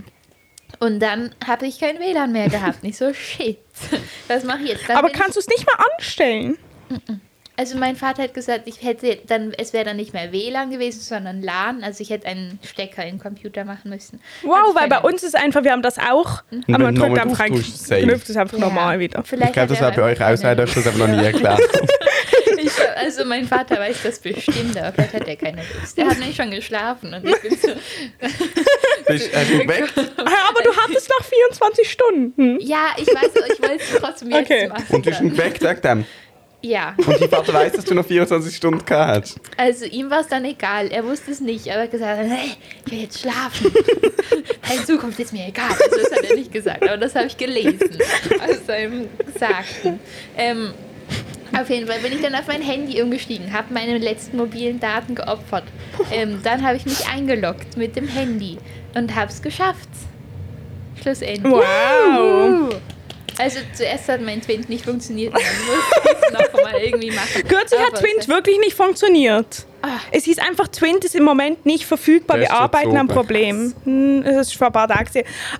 [0.80, 2.82] und dann habe ich kein WLAN mehr gehabt.
[2.82, 3.58] Nicht so, shit.
[4.28, 4.88] Was mache ich jetzt?
[4.88, 6.58] Dann Aber kannst du es nicht mal anstellen?
[7.56, 11.00] Also mein Vater hat gesagt, ich hätte dann, es wäre dann nicht mehr WLAN gewesen,
[11.00, 11.82] sondern LAN.
[11.82, 14.20] Also ich hätte einen Stecker in den Computer machen müssen.
[14.42, 17.40] Wow, weil bei uns ist einfach, wir haben das auch, wenn aber man drückt einfach
[17.40, 18.02] ein, auftauschst, safe.
[18.02, 19.24] knüpft es einfach normal wieder.
[19.24, 21.60] Ich glaube, das war bei euch ihr das aber noch nie erklärt.
[22.60, 25.96] Ich, also mein Vater weiß das bestimmt, aber vielleicht hat er keine Lust.
[25.96, 27.68] Der hat nämlich schon geschlafen und ich bin so,
[29.06, 29.92] Bist geweckt?
[29.96, 32.58] Ah, Aber du hattest noch 24 Stunden.
[32.60, 34.68] ja, ich weiß, ich wollte es trotzdem jetzt Okay.
[34.68, 34.84] machen.
[34.90, 36.04] Und du bist geweckt wegen dem.
[36.60, 39.40] Ja, Und dein Vater weiß, dass du noch 24 Stunden gehabt hast.
[39.56, 40.88] also ihm war es dann egal.
[40.90, 42.50] Er wusste es nicht, aber er hat gesagt, hey,
[42.84, 43.72] ich will jetzt schlafen.
[44.68, 45.70] Deine Zukunft ist mir egal.
[45.70, 47.96] Also das hat er nicht gesagt, aber das habe ich gelesen
[48.40, 50.00] aus seinem Gesagten.
[50.36, 50.72] Ähm,
[51.56, 55.14] auf jeden Fall bin ich dann auf mein Handy umgestiegen, habe meine letzten mobilen Daten
[55.14, 55.64] geopfert.
[56.12, 58.58] Ähm, dann habe ich mich eingeloggt mit dem Handy
[58.94, 59.88] und habe es geschafft.
[61.00, 61.44] Schlussendlich.
[61.44, 62.74] Wow.
[63.38, 67.42] Also zuerst hat mein Twint nicht funktioniert dann musste ich es noch mal irgendwie machen.
[67.46, 69.64] Kürzlich hat Twint wirklich nicht funktioniert.
[70.10, 72.38] Es hieß einfach, Twint ist im Moment nicht verfügbar.
[72.40, 73.08] Wir arbeiten am.
[73.08, 73.74] Problem.
[73.84, 75.08] Hm, Das ist vor ein paar Tagen.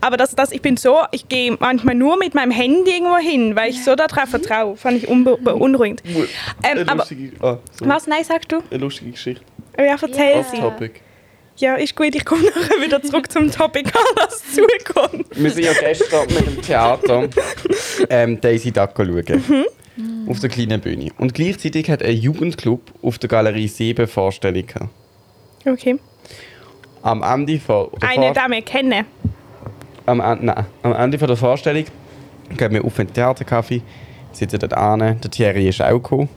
[0.00, 3.54] Aber das, das, ich bin so, ich gehe manchmal nur mit meinem Handy irgendwo hin,
[3.56, 4.76] weil ich so darauf vertraue.
[4.76, 6.02] Fand ich beunruhigend.
[6.62, 7.86] Eine Ähm, aber, lustige, ah, so.
[7.88, 8.06] was?
[8.06, 8.62] Nein, sagst du?
[8.70, 9.44] Eine lustige Geschichte.
[9.78, 10.42] Ja, erzähl Ja.
[10.42, 10.56] sie.
[10.58, 11.00] Topic.
[11.56, 15.26] Ja, ist gut, ich komme nachher wieder zurück zum Topic, was zukommt.
[15.34, 17.28] Wir sind ja gestern mit dem Theater
[18.10, 19.44] ähm, Daisy Duck schauen.
[20.28, 21.10] Auf der kleinen Bühne.
[21.18, 24.90] Und gleichzeitig hat ein Jugendclub auf der Galerie 7 Vorstellung gehabt.
[25.66, 25.98] Okay.
[27.02, 29.04] Am Ende von der Eine Vor- Dame kennen.
[30.06, 31.84] am, nein, am Ende von der Vorstellung
[32.56, 33.82] gehen wir auf den Theaterkaffee,
[34.32, 34.98] sitzen dort an.
[35.00, 36.28] Der Thierry ist auch gekommen.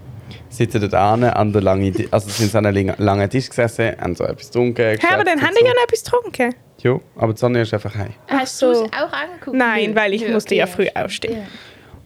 [0.50, 3.92] Sitzen dort an, an der langen, Ti- also sind so an einem langen Tisch gesessen,
[4.00, 4.98] haben so etwas getrunken.
[5.00, 6.56] Hä, aber dann haben die ja noch etwas getrunken.
[6.84, 8.14] Ja, aber die Sonne ist einfach heim.
[8.28, 8.68] Hast so.
[8.68, 9.56] du es auch angeguckt?
[9.58, 11.38] Nein, weil ich musste ja früh aufstehen.
[11.38, 11.44] Ja.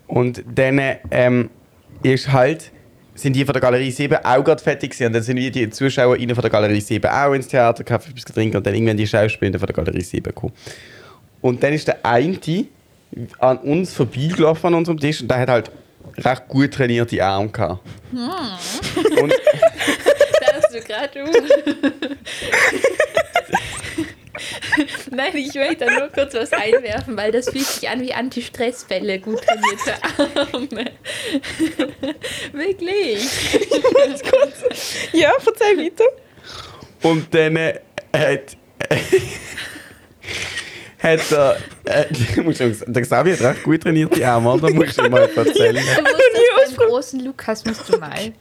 [0.07, 0.79] Und dann
[1.11, 1.49] ähm,
[2.13, 2.71] ist halt,
[3.15, 5.07] sind die von der Galerie 7 auch gerade fertig gewesen.
[5.07, 8.25] Und dann sind wir die ZuschauerInnen von der Galerie 7 auch ins Theater, Kaffee etwas
[8.25, 10.53] trinken und dann irgendwann die Schauspieler von der Galerie 7 gekommen.
[11.41, 12.37] Und dann ist der eine
[13.39, 15.71] an uns vorbeigelaufen an unserem Tisch und der hat halt
[16.17, 17.79] recht gut trainierte Arme gehabt.
[18.11, 19.33] Und
[20.41, 21.25] Darfst du gerade.
[25.15, 29.19] Nein, ich möchte da nur kurz was einwerfen, weil das fühlt sich an wie Anti-Stress-Bälle,
[29.19, 29.93] gut trainierte
[30.51, 30.91] Arme.
[32.51, 33.27] Wirklich.
[35.13, 36.05] Ja, verzeih weiter.
[37.03, 37.79] Und dann äh,
[38.13, 38.57] hat.
[40.99, 41.57] hat er.
[41.85, 44.69] Äh, muss ich sagen, der Xavier hat recht gut trainierte Arme, oder?
[44.71, 45.75] Musst du mal erzählen.
[45.75, 46.15] Du musst
[46.57, 48.33] das beim großen Lukas musst du mal.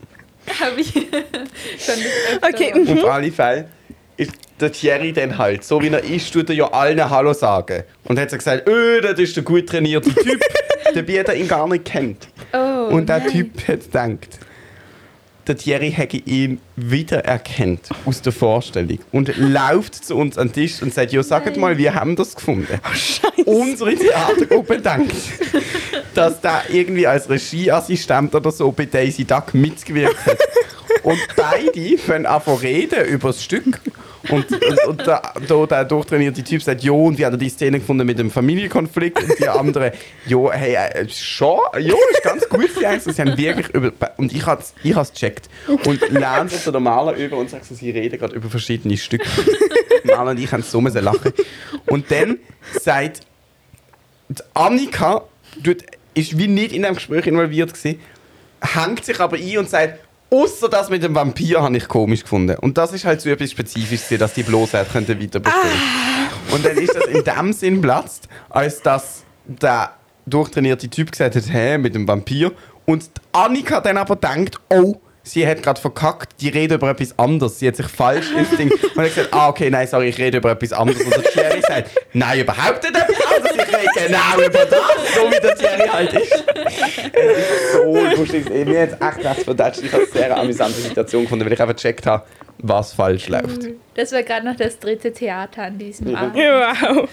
[0.61, 1.05] Habe ich schon
[1.79, 1.99] das
[2.33, 2.99] öfter Okay, mal.
[2.99, 3.69] Auf alle Fälle
[4.17, 7.83] ist der Thierry dann halt, so wie er ist, tut er ja allen Hallo sagen.
[8.05, 10.41] Und hat so gesagt, öh, das ist der gut trainierte Typ,
[10.95, 12.29] dabei hat er ihn gar nicht kennt.
[12.53, 13.31] Oh, Und der nein.
[13.31, 14.39] Typ hat gedacht,
[15.47, 20.81] der Thierry hätte ihn wiedererkannt aus der Vorstellung und läuft zu uns an den Tisch
[20.81, 22.81] und sagt, ja, sagt mal, wir haben das gefunden.
[23.45, 25.15] Unsere Theatergruppe denkt,
[26.15, 30.39] dass der irgendwie als Regieassistent oder so bei Daisy Duck mitgewirkt hat.
[31.03, 33.81] Und beide fangen an zu reden über das Stück.
[34.31, 37.49] Und, und, und der, der, der durchtrainierte Typ sagt, jo, und wie hat er die
[37.49, 39.23] Szene gefunden mit dem Familienkonflikt?
[39.23, 39.93] Und die anderen,
[40.27, 43.05] jo, hey, äh, schon, jo, ist ganz gut für eins.
[43.05, 45.49] Sie haben wirklich über, und ich hab's, ich hab's gecheckt.
[45.87, 49.27] Und lernen so der Maler über und sagt sie reden gerade über verschiedene Stücke.
[50.05, 51.33] Maler und ich haben so müssen lachen.
[51.87, 52.39] Und dann
[52.81, 53.21] sagt
[54.55, 55.25] Annika,
[55.63, 55.85] tut-
[56.15, 58.01] ist wie nicht in dem Gespräch involviert gewesen,
[58.61, 59.99] hängt sich aber ein und sagt,
[60.35, 62.57] außer das mit dem Vampir habe ich komisch gefunden.
[62.59, 65.81] Und das ist halt so etwas Spezifisch, gewesen, dass die Bloßheit könnte weiter bestehen.
[66.51, 69.93] Und dann ist das in dem Sinn platzt, als dass der
[70.27, 72.53] durchtrainierte Typ gesagt hat, hä, mit dem Vampir.
[72.85, 77.59] Und Annika dann aber denkt, oh, sie hat gerade verkackt, die redet über etwas anderes.
[77.59, 78.71] Sie hat sich falsch ins Ding.
[78.71, 81.01] Und hat gesagt, ah, okay, nein, sorry, ich rede über etwas anderes.
[81.03, 85.41] Und der Thierry sagt, nein, überhaupt nicht etwas anderes, ich genau über das, so wie
[85.41, 86.45] der Thierry halt ist.
[87.13, 88.49] Es ist so lustig.
[88.67, 89.83] Mir hat es echt recht verdatscht.
[89.83, 92.25] Ich habe eine sehr amüsante Situation gefunden, weil ich einfach gecheckt habe,
[92.59, 93.69] was falsch läuft.
[93.95, 96.19] Das war gerade noch das dritte Theater an diesem Ja.
[96.19, 96.35] Abend.
[96.37, 97.09] Wow.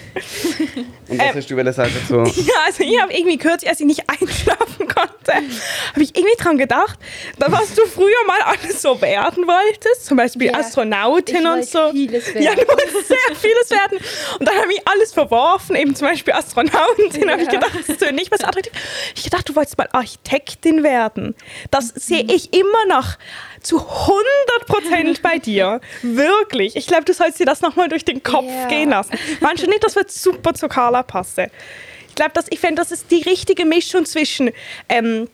[1.10, 1.36] Und was Ähm.
[1.36, 2.23] hast du wollen sagen so?
[2.41, 6.57] Ja, also ich habe irgendwie kürzlich, als ich nicht einschlafen konnte, habe ich irgendwie dran
[6.57, 6.97] gedacht,
[7.38, 10.60] da was du früher mal alles so werden wolltest, zum Beispiel Ja.
[10.60, 11.91] Astronautin Ich und so.
[11.91, 13.99] vieles Ja, du wolltest sehr vieles werden.
[14.39, 17.54] Und dann habe ich alles verworfen, eben zum Beispiel Astronautin, habe ich Ja.
[17.54, 18.71] gedacht, das ist so nicht was attraktiv.
[19.15, 21.36] Ich gedacht, du wolltest mal Architektin werden.
[21.71, 23.17] Das sehe ich immer noch
[23.62, 24.21] zu 100
[24.67, 25.82] Prozent bei dir.
[26.02, 26.76] Wirklich.
[26.76, 28.67] Ich glaube, du sollst dir das nochmal durch den Kopf Ja.
[28.67, 29.13] gehen lassen.
[29.39, 31.47] Manche nicht, das wird super zu Carla passen.
[32.10, 34.52] Ich glaube, ich fände, das ist die richtige Mischung zwischen
[34.89, 35.30] ähm,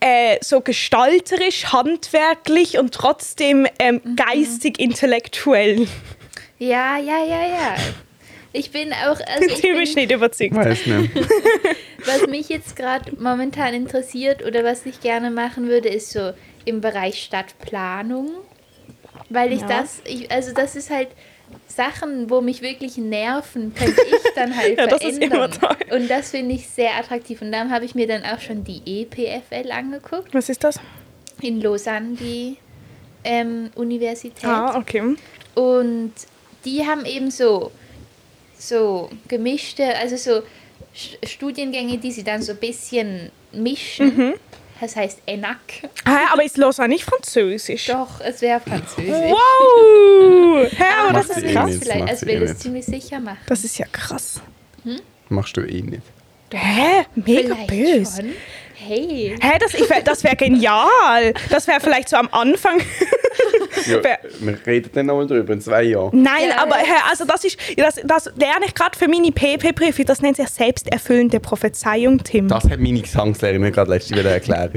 [0.00, 4.16] äh, so gestalterisch, handwerklich und trotzdem ähm, Mhm.
[4.16, 5.86] geistig, intellektuell.
[6.58, 7.74] Ja, ja, ja, ja.
[8.54, 10.54] Ich bin auch, also ich bin, nicht überzeugt.
[10.54, 11.10] Weiß nicht.
[12.06, 16.32] was mich jetzt gerade momentan interessiert oder was ich gerne machen würde, ist so
[16.64, 18.30] im Bereich Stadtplanung.
[19.28, 19.66] Weil ich Ja.
[19.66, 21.08] das, ich, also das ist halt
[21.66, 25.32] Sachen, wo mich wirklich nerven, könnte ich dann halt Ja, das ist verändern.
[25.32, 25.76] immer toll.
[25.90, 27.42] Und das finde ich sehr attraktiv.
[27.42, 30.32] Und dann habe ich mir dann auch schon die EPFL angeguckt.
[30.32, 30.78] Was ist das?
[31.40, 32.58] In Lausanne, die
[33.24, 34.44] ähm, Universität.
[34.44, 35.16] Ah, okay.
[35.56, 36.12] Und
[36.64, 37.72] die haben eben so,
[38.68, 40.42] so gemischte, also so
[41.26, 44.16] Studiengänge, die sie dann so ein bisschen mischen.
[44.16, 44.34] Mhm.
[44.80, 45.88] Das heißt ENAC.
[46.04, 47.86] Ah, aber ist Lausanne nicht französisch?
[47.86, 49.08] Doch, es wäre französisch.
[49.08, 50.68] Wow!
[50.76, 51.66] Hä, aber das ist eh krass.
[51.70, 51.84] nicht.
[51.84, 52.60] Vielleicht, sie will eh es nicht.
[52.60, 53.38] ziemlich sicher machen.
[53.46, 54.40] Das ist ja krass.
[55.28, 56.02] Machst du eh nicht.
[56.52, 57.06] Hä?
[57.14, 58.24] Mega Vielleicht böse.
[58.74, 59.36] Hey.
[59.40, 61.32] Hä, das, wär- das wäre genial.
[61.50, 62.80] Das wäre vielleicht so am Anfang.
[63.86, 63.98] Ja,
[64.40, 66.22] wir reden dann nochmal drüber in zwei Jahren.
[66.22, 66.84] Nein, Ja, aber ja.
[66.86, 70.04] hä, also das ist, das, das lerne ich gerade für meine PP-Prüfung.
[70.06, 72.48] Das nennt sich selbsterfüllende Prophezeiung, Tim.
[72.48, 74.74] Das hat meine Gesangslehrerin mir gerade letzte wieder erklärt.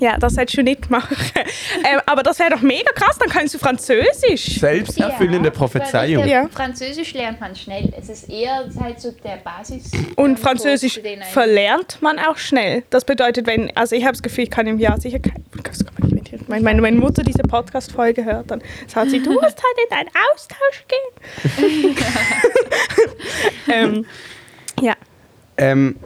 [0.00, 1.16] Ja, das hättest du nicht machen.
[1.36, 3.16] ähm, aber das wäre doch mega krass.
[3.18, 4.58] Dann kannst du Französisch.
[4.60, 6.22] Selbsterfüllende Prophezeiung.
[6.22, 6.48] weil ich- Ja.
[6.52, 7.92] Französisch lernt man schnell.
[7.98, 9.90] Es ist eher halt so der Basis.
[10.16, 11.00] Und Französisch
[11.32, 12.82] verlernt man auch schnell.
[12.90, 15.44] Das bedeutet, wenn, also ich habe das Gefühl, ich kann im Jahr sicher kein,
[16.48, 20.08] wenn meine, meine Mutter diese Podcast-Folge hört, dann sagt sie, du musst halt in einen
[20.32, 21.96] Austausch gehen.
[23.72, 24.06] ähm,
[24.80, 24.94] ja,
[25.56, 25.96] Ähm,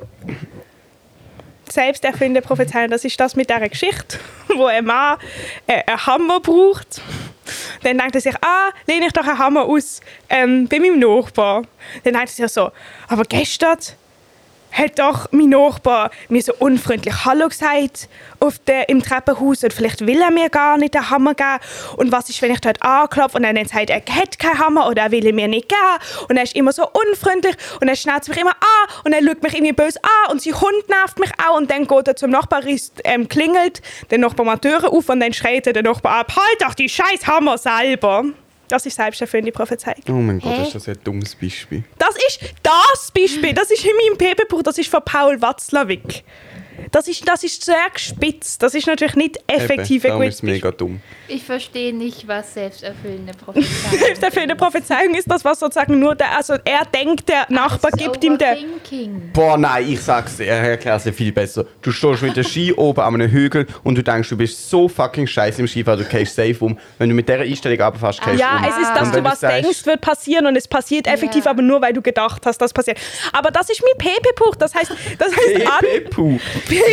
[1.71, 4.19] selbsterfindende Prophezeiung, das ist das mit dieser Geschichte,
[4.57, 5.19] wo ein Mann
[5.67, 7.01] äh, einen Hammer braucht.
[7.83, 11.63] Dann denkt er sich, ah, lehne ich doch einen Hammer aus ähm, bei meinem Nachbar.
[12.05, 12.71] Dann denkt er sich so,
[13.09, 13.79] aber gestern
[14.79, 18.09] hat doch mein Nachbar mir so unfreundlich Hallo gesagt
[18.41, 21.59] auf der, im Treppenhaus und vielleicht will er mir gar nicht den Hammer geben.
[21.97, 24.89] Und was ist, wenn ich dort anklopfe und er dann sagt, er hat keinen Hammer
[24.89, 26.27] oder er will ihn mir nicht geben.
[26.29, 29.43] Und er ist immer so unfreundlich und er schnauzt mich immer an und er schaut
[29.43, 32.31] mich irgendwie böse an und sein Hund nervt mich auch und dann geht er zum
[32.31, 32.63] Nachbar,
[33.05, 36.33] ähm, klingelt, der Nachbar macht die Türe auf und dann schreit er den Nachbar ab,
[36.37, 38.25] halt doch die scheiß Hammer selber.
[38.69, 40.03] Das ist selbsterfüllende Prophezeiung.
[40.09, 40.63] oh mein Gott, Hä?
[40.65, 41.85] ist das ein dummes Beispiel.
[41.99, 43.55] Das ist das Beispiel.
[43.55, 44.63] Das ist in meinem PP-Buch.
[44.63, 46.23] Das ist von Paul Watzlawick.
[46.91, 48.63] Das ist, das ist sehr gespitzt.
[48.63, 51.01] Das ist natürlich nicht effektiv Eben, gutes ist es mega dumm.
[51.29, 56.55] Ich verstehe nicht, was selbsterfüllende Prophezeiung Selbsterfüllende Prophezeiung ist das, was sozusagen nur der, also
[56.65, 58.53] er denkt, der Nachbar Das ist gibt ihm der.
[58.53, 59.31] Overthinking.
[59.33, 61.67] Boah, nein, ich sag's dir, er erklärt es dir viel besser.
[61.83, 64.89] Du stehst mit der Ski oben an einem Hügel und du denkst, du bist so
[64.89, 66.79] fucking scheiße im Skifahren, du gehst safe um.
[66.99, 68.65] Wenn du mit dieser Einstellung runterfährst, gehst du Ja, um.
[68.65, 71.51] es ist, dass du was sagst- denkst, wird passieren und es passiert effektiv, Ja.
[71.51, 72.99] aber nur weil du gedacht hast, das passiert.
[73.33, 74.57] Aber das ist mein PP-Buch.
[74.57, 76.39] Das heißt, das heißt an, Pepe-Puh.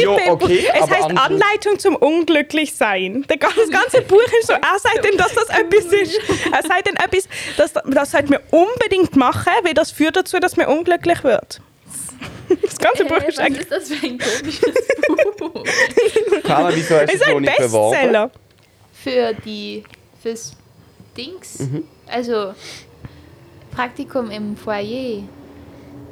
[0.01, 3.25] Ja, okay, es aber heißt andere- Anleitung zum Unglücklichsein.
[3.29, 6.19] Der ganze- Das ganze Buch ist so, er sagt ihm, dass das etwas ist.
[6.51, 10.57] Er sagt ihm etwas, das, das sollten wir unbedingt machen, weil das führt dazu, dass
[10.57, 11.61] man unglücklich wird.
[12.61, 14.73] Das ganze Buch Hä, ist was eigentlich ist das für ein komisches
[15.39, 15.63] Buch?
[16.43, 17.91] Carla, wieso hast es du ist es noch ein nicht beworben?
[17.91, 18.31] Bestseller.
[19.03, 19.83] Für die,
[20.21, 20.53] fürs
[21.17, 21.83] Dings, Mhm.
[22.07, 22.53] also
[23.75, 25.23] Praktikum im Foyer.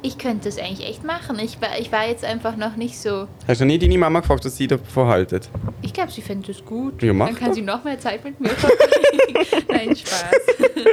[0.06, 1.38] Ich könnte das eigentlich echt machen.
[1.38, 3.26] Ich war, ich war jetzt einfach noch nicht so.
[3.48, 5.48] Hast du nie deine Mama gefragt, was sie davon haltet?
[5.80, 7.02] Ich glaube, sie findet es gut.
[7.02, 7.54] Ja, Dann kann doch.
[7.54, 9.64] sie noch mehr Zeit mit mir verbringen.
[9.70, 10.30] Nein, Spaß.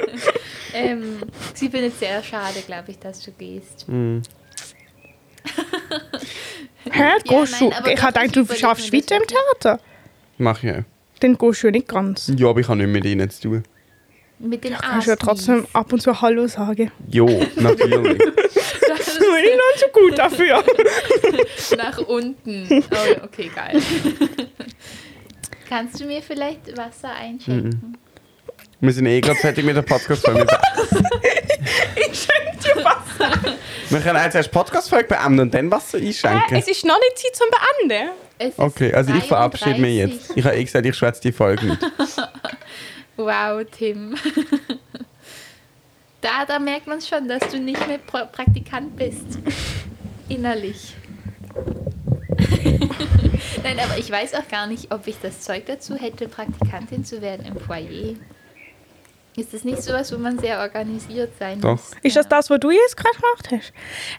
[0.73, 1.17] ähm,
[1.53, 3.85] sie findet es sehr schade, glaube ich, dass du gehst.
[3.89, 4.21] Hm.
[6.89, 6.99] Hä?
[6.99, 7.65] Ja, Gehst du?
[7.67, 9.81] nein, aber ich habe gedacht, du schaffst weiter im Theater.
[10.37, 10.83] Mach ich ja.
[11.19, 12.31] Dann gehst du ja nicht ganz.
[12.37, 13.63] Ja, aber ich habe nicht mit ihnen zu tun.
[14.41, 16.91] Mit den Kannst du ja trotzdem ab und zu Hallo sagen.
[17.09, 18.17] Jo, natürlich.
[18.87, 20.63] Das bin ich noch zu gut dafür.
[21.77, 22.67] nach unten.
[22.91, 23.81] Oh, okay, geil.
[25.69, 27.97] Kannst du mir vielleicht Wasser einschenken?
[28.79, 30.45] Wir sind eh gerade fertig mit der Podcast-Folge.
[31.95, 33.55] ich schenke dir Wasser.
[33.89, 36.57] Wir können jetzt erst Podcast-Folge beenden und dann Wasser Äh, einschenken.
[36.57, 37.47] es ist noch nicht Zeit zum
[37.87, 38.09] Beenden.
[38.39, 39.99] Ist Okay, also ich verabschiede mich 33.
[40.27, 40.37] jetzt.
[40.37, 41.79] Ich habe eh gesagt, ich schwätze die Folge nicht.
[43.25, 44.15] Wow, Tim.
[46.21, 49.39] Da, da merkt man schon, dass du nicht mehr Pro Praktikant bist.
[50.29, 50.95] Innerlich.
[53.63, 57.23] Nein, aber ich weiß auch gar nicht, ob ich das Zeug dazu hätte, Praktikantin zu
[57.23, 58.15] werden im Foyer.
[59.41, 61.71] Ist das nicht sowas, wo man sehr organisiert sein Doch.
[61.71, 61.91] muss?
[62.03, 63.73] Ist das das, was du jetzt gerade gemacht hast?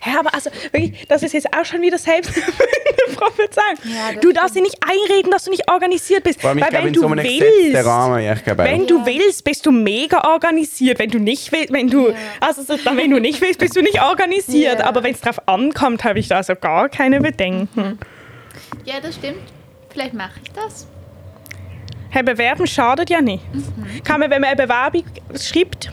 [0.04, 2.32] Ja, aber also wirklich, das ist jetzt auch schon wieder selbst
[3.14, 3.76] Prophezeiung.
[3.84, 6.42] Ja, du darfst dir nicht einreden, dass du nicht organisiert bist.
[6.42, 8.86] Weil glaube, wenn du so willst, Rahmen, ja, glaube wenn auch.
[8.86, 9.06] du Ja.
[9.06, 10.98] willst, bist du mega organisiert.
[10.98, 12.14] Wenn du nicht willst, wenn du, Ja.
[12.40, 14.80] also so, wenn du nicht willst, bist du nicht organisiert.
[14.80, 14.86] Ja.
[14.86, 17.98] Aber wenn es drauf ankommt, habe ich da also gar keine Bedenken.
[18.84, 19.38] Ja, das stimmt.
[19.90, 20.88] Vielleicht mache ich das.
[22.14, 23.42] Hey, bewerben schadet ja nicht.
[24.04, 25.04] Kann man, wenn man eine Bewerbung
[25.34, 25.90] schreibt,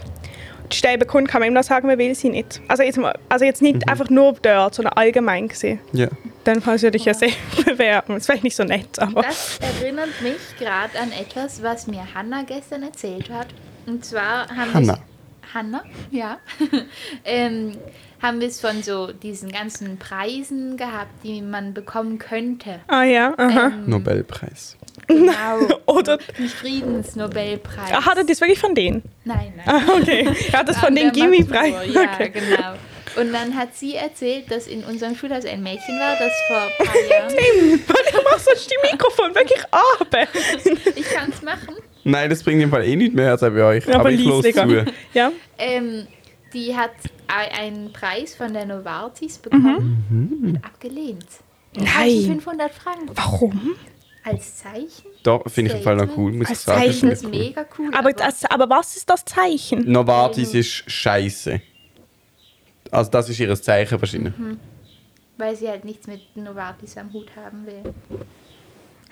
[0.70, 2.60] die Stelle bekommt, kann man ihm noch sagen, man will sie nicht.
[2.68, 3.00] Also jetzt,
[3.30, 5.80] also jetzt nicht einfach nur dort, sondern allgemein gesehen.
[5.94, 6.10] Ja.
[6.44, 7.32] Dann kannst du dich ja sehr
[7.66, 8.16] bewerben.
[8.16, 9.22] Das ist vielleicht nicht so nett, aber...
[9.22, 13.48] Das erinnert mich gerade an etwas, was mir Hanna gestern erzählt hat.
[13.86, 14.98] Und zwar haben Hanna.
[14.98, 16.38] wir Hanna, ja.
[17.24, 17.78] ähm,
[18.22, 22.80] haben wir es von so diesen ganzen Preisen gehabt, die man bekommen könnte.
[22.88, 23.68] Ah ja, aha.
[23.68, 24.78] Ähm, Nobelpreis.
[25.08, 25.34] Genau.
[25.86, 26.20] Oder-
[26.58, 27.92] Friedensnobelpreis.
[27.94, 29.04] Ah, hat er das wirklich von denen?
[29.26, 29.66] Nein, nein.
[29.68, 30.28] Ah, okay.
[30.52, 31.08] Ja, das von den.
[31.08, 32.30] Matur, Ja, Okay.
[32.30, 32.74] genau.
[33.16, 36.86] Und dann hat sie erzählt, dass in unserem Schulhaus ein Mädchen war, das vor ein
[36.86, 37.82] paar Jahren.
[37.88, 40.28] Warte, mach sonst die Mikrofon wirklich ab.
[40.96, 41.76] Ich kann es machen.
[42.04, 43.88] Nein, das bringt im Fall eh nicht mehr als bei euch.
[43.90, 44.86] Aber, Aber ich los zu.
[45.14, 45.32] Ja.
[45.58, 46.08] Ähm,
[46.54, 46.92] die hat
[47.28, 50.04] ei- einen Preis von der Novartis bekommen
[50.44, 51.26] und abgelehnt.
[51.76, 51.84] Mhm.
[51.84, 52.24] Nein.
[52.26, 53.10] 500 Franken.
[53.16, 53.76] Warum?
[54.24, 55.06] Als Zeichen?
[55.24, 56.82] Da finde ich im Fall noch cool, muss ich Als sagen.
[56.84, 57.12] Ich Zeichen.
[57.12, 57.30] ist cool.
[57.32, 57.92] mega cool.
[57.96, 59.90] Aber, das, aber was ist das Zeichen?
[59.92, 61.62] Novartis ist scheiße.
[62.92, 64.34] Also das ist ihr Zeichen wahrscheinlich.
[65.38, 67.94] weil sie halt nichts mit Novartis am Hut haben will.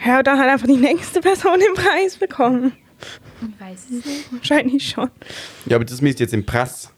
[0.06, 2.74] Ja, dann hat einfach die nächste Person den Preis bekommen.
[3.42, 4.34] Ich weiß es nicht.
[4.34, 5.10] Wahrscheinlich schon.
[5.68, 6.92] Ja, aber das müsst jetzt im Press.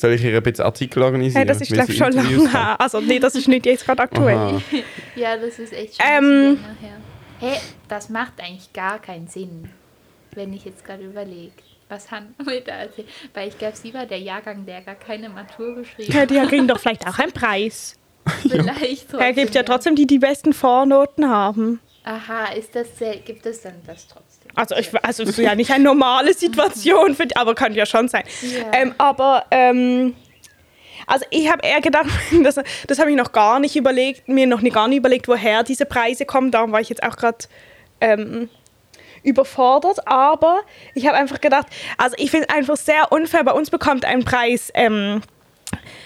[0.00, 1.40] Soll ich ihr ein bisschen Artikel organisieren?
[1.40, 2.80] Hey, das ist, glaube schon lange her.
[2.80, 4.60] Also, nee, das ist nicht jetzt gerade aktuell.
[5.14, 6.58] Ja, das ist echt schon Ähm.
[6.80, 6.96] her.
[7.50, 9.68] Hä, das macht eigentlich gar keinen Sinn,
[10.34, 11.52] wenn ich jetzt gerade überlege,
[11.90, 13.08] was Han mir da erzählt.
[13.34, 16.30] Weil ich glaube, sie war der Jahrgang, der gar keine Matur geschrieben Ja, hat.
[16.30, 17.96] die kriegen doch vielleicht auch einen Preis.
[18.48, 21.80] Vielleicht Er gibt ja trotzdem die, die besten Vornoten haben.
[22.04, 22.88] Aha, ist das,
[23.26, 24.29] gibt es dann das trotzdem?
[24.60, 28.08] Also, ich, also es ist ja nicht eine normale Situation, für aber kann ja schon
[28.08, 28.24] sein.
[28.42, 28.78] Ja.
[28.78, 30.14] Ähm, aber, ähm,
[31.06, 32.10] also ich habe eher gedacht,
[32.42, 32.56] das,
[32.86, 36.26] das habe ich noch gar nicht überlegt, mir noch gar nicht überlegt, woher diese Preise
[36.26, 36.50] kommen.
[36.50, 37.38] Darum war ich jetzt auch gerade
[38.02, 38.50] ähm,
[39.22, 40.06] überfordert.
[40.06, 40.60] Aber
[40.94, 43.44] ich habe einfach gedacht, also ich finde es einfach sehr unfair.
[43.44, 45.22] Bei uns bekommt ein Preis ähm,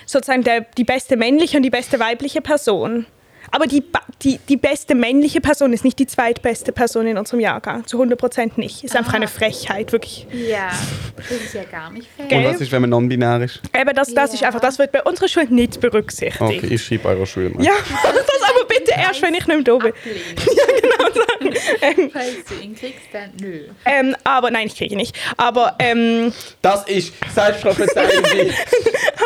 [0.07, 3.07] sozusagen der, die beste männliche und die beste weibliche Person.
[3.55, 3.85] Aber die,
[4.23, 7.87] die, die beste männliche Person ist nicht die zweitbeste Person in unserem Jahrgang.
[7.87, 8.83] Zu 100% nicht.
[8.83, 9.17] Ist einfach Ah.
[9.17, 10.27] eine Frechheit, wirklich.
[10.33, 10.71] Ja,
[11.17, 12.27] das ist ja gar nicht fair.
[12.27, 12.39] Gell?
[12.47, 13.61] Und was ist, wenn man non-binär ist?
[13.73, 14.49] Aber das, das ist Ja.
[14.49, 16.41] einfach, das wird bei unserer Schule nicht berücksichtigt.
[16.41, 17.63] Okay, ich schreibe eurer Schule mal.
[17.65, 19.93] Ja, das aber bitte erst, wenn ich nicht mehr da bin.
[19.93, 22.11] Ablehnen.
[22.13, 23.69] Falls du ihn kriegst, dann nö.
[23.85, 25.17] Ähm, aber nein, ich kriege nicht.
[25.37, 26.33] Aber, ähm,
[26.63, 28.27] Das ist selbstprophezeiend.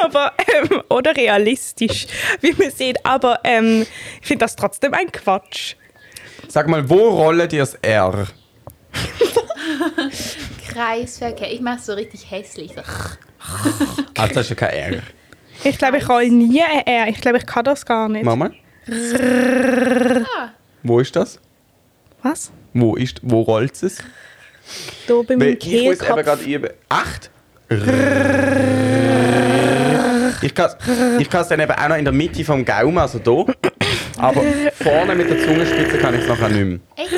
[0.02, 2.06] aber ähm, oder realistisch,
[2.40, 3.04] wie man sieht.
[3.04, 3.86] Aber ähm,
[4.20, 5.74] ich finde das trotzdem ein Quatsch.
[6.48, 8.26] Sag mal, wo rollt ihr das R?
[10.72, 11.52] Kreisverkehr.
[11.52, 12.72] Ich mache so richtig hässlich.
[12.74, 12.80] So.
[14.16, 15.02] Ah, das ist ja kein R.
[15.64, 17.08] Ich glaube, ich roll nie ein R.
[17.08, 18.24] Ich glaube, ich kann das gar nicht.
[18.24, 18.52] Mach mal.
[18.90, 20.48] Ah,
[20.82, 21.38] Wo ist das?
[22.22, 22.50] Was?
[22.74, 23.98] Wo ist, wo rollt es?
[25.06, 26.70] Da bei meinem ich muss eben gerade üben.
[26.88, 27.30] Acht?
[30.42, 30.70] Ich kann
[31.18, 33.54] ich kann es dann eben auch noch in der Mitte vom Gaumen, also hier.
[34.18, 34.42] Aber
[34.82, 36.78] vorne mit der Zungenspitze kann ich es nachher nicht mehr.
[36.96, 37.12] echt?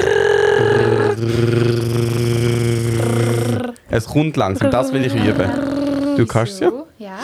[3.90, 6.16] Es kommt langsam, das will ich üben.
[6.16, 6.72] Du kannst es ja.
[6.98, 7.18] Ja.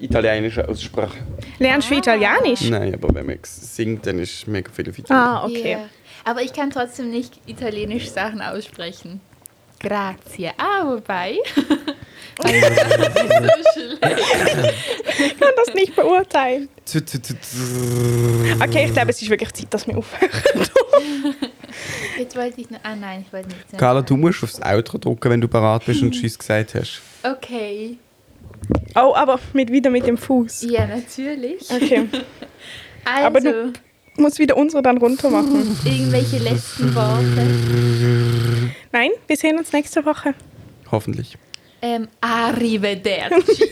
[0.00, 1.16] Italienische Aussprache.
[1.64, 2.62] Lernst du Italienisch?
[2.62, 5.10] Nein, aber wenn man singt, dann ist mega viel auf Italienisch.
[5.32, 5.72] Ah, okay.
[5.72, 5.88] Ja.
[6.24, 9.20] Aber ich kann trotzdem nicht italienisch Sachen aussprechen.
[9.80, 10.50] Grazie.
[10.56, 11.36] Ah, wobei.
[12.38, 14.74] Weil das ist so schlecht.
[15.18, 16.68] Ich kann das nicht beurteilen.
[18.62, 20.30] Okay, ich glaube, es ist wirklich Zeit, dass wir aufhören.
[22.18, 22.70] Jetzt wollte ich.
[22.70, 24.06] noch- Ah nein, ich wollte nichts mehr Carla, sagen.
[24.06, 27.00] du musst aufs Outro drücken, wenn du parat bist und Tschüss gesagt hast.
[27.22, 27.98] Okay.
[28.96, 30.62] Oh, aber mit, wieder mit dem Fuß.
[30.70, 31.68] Ja, natürlich.
[31.70, 32.08] Okay.
[33.06, 33.72] Also, Aber du-
[34.16, 35.76] Muss wieder unsere dann runter machen.
[35.84, 38.70] irgendwelche letzten Worte.
[38.92, 40.32] Nein, wir sehen uns nächste Woche.
[40.90, 41.36] Hoffentlich.
[41.82, 43.68] Ähm, arrivederci.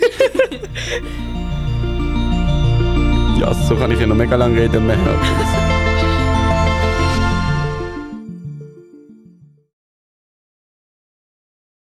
[3.40, 5.81] Ja, so kann ich ja noch mega lange reden man hört.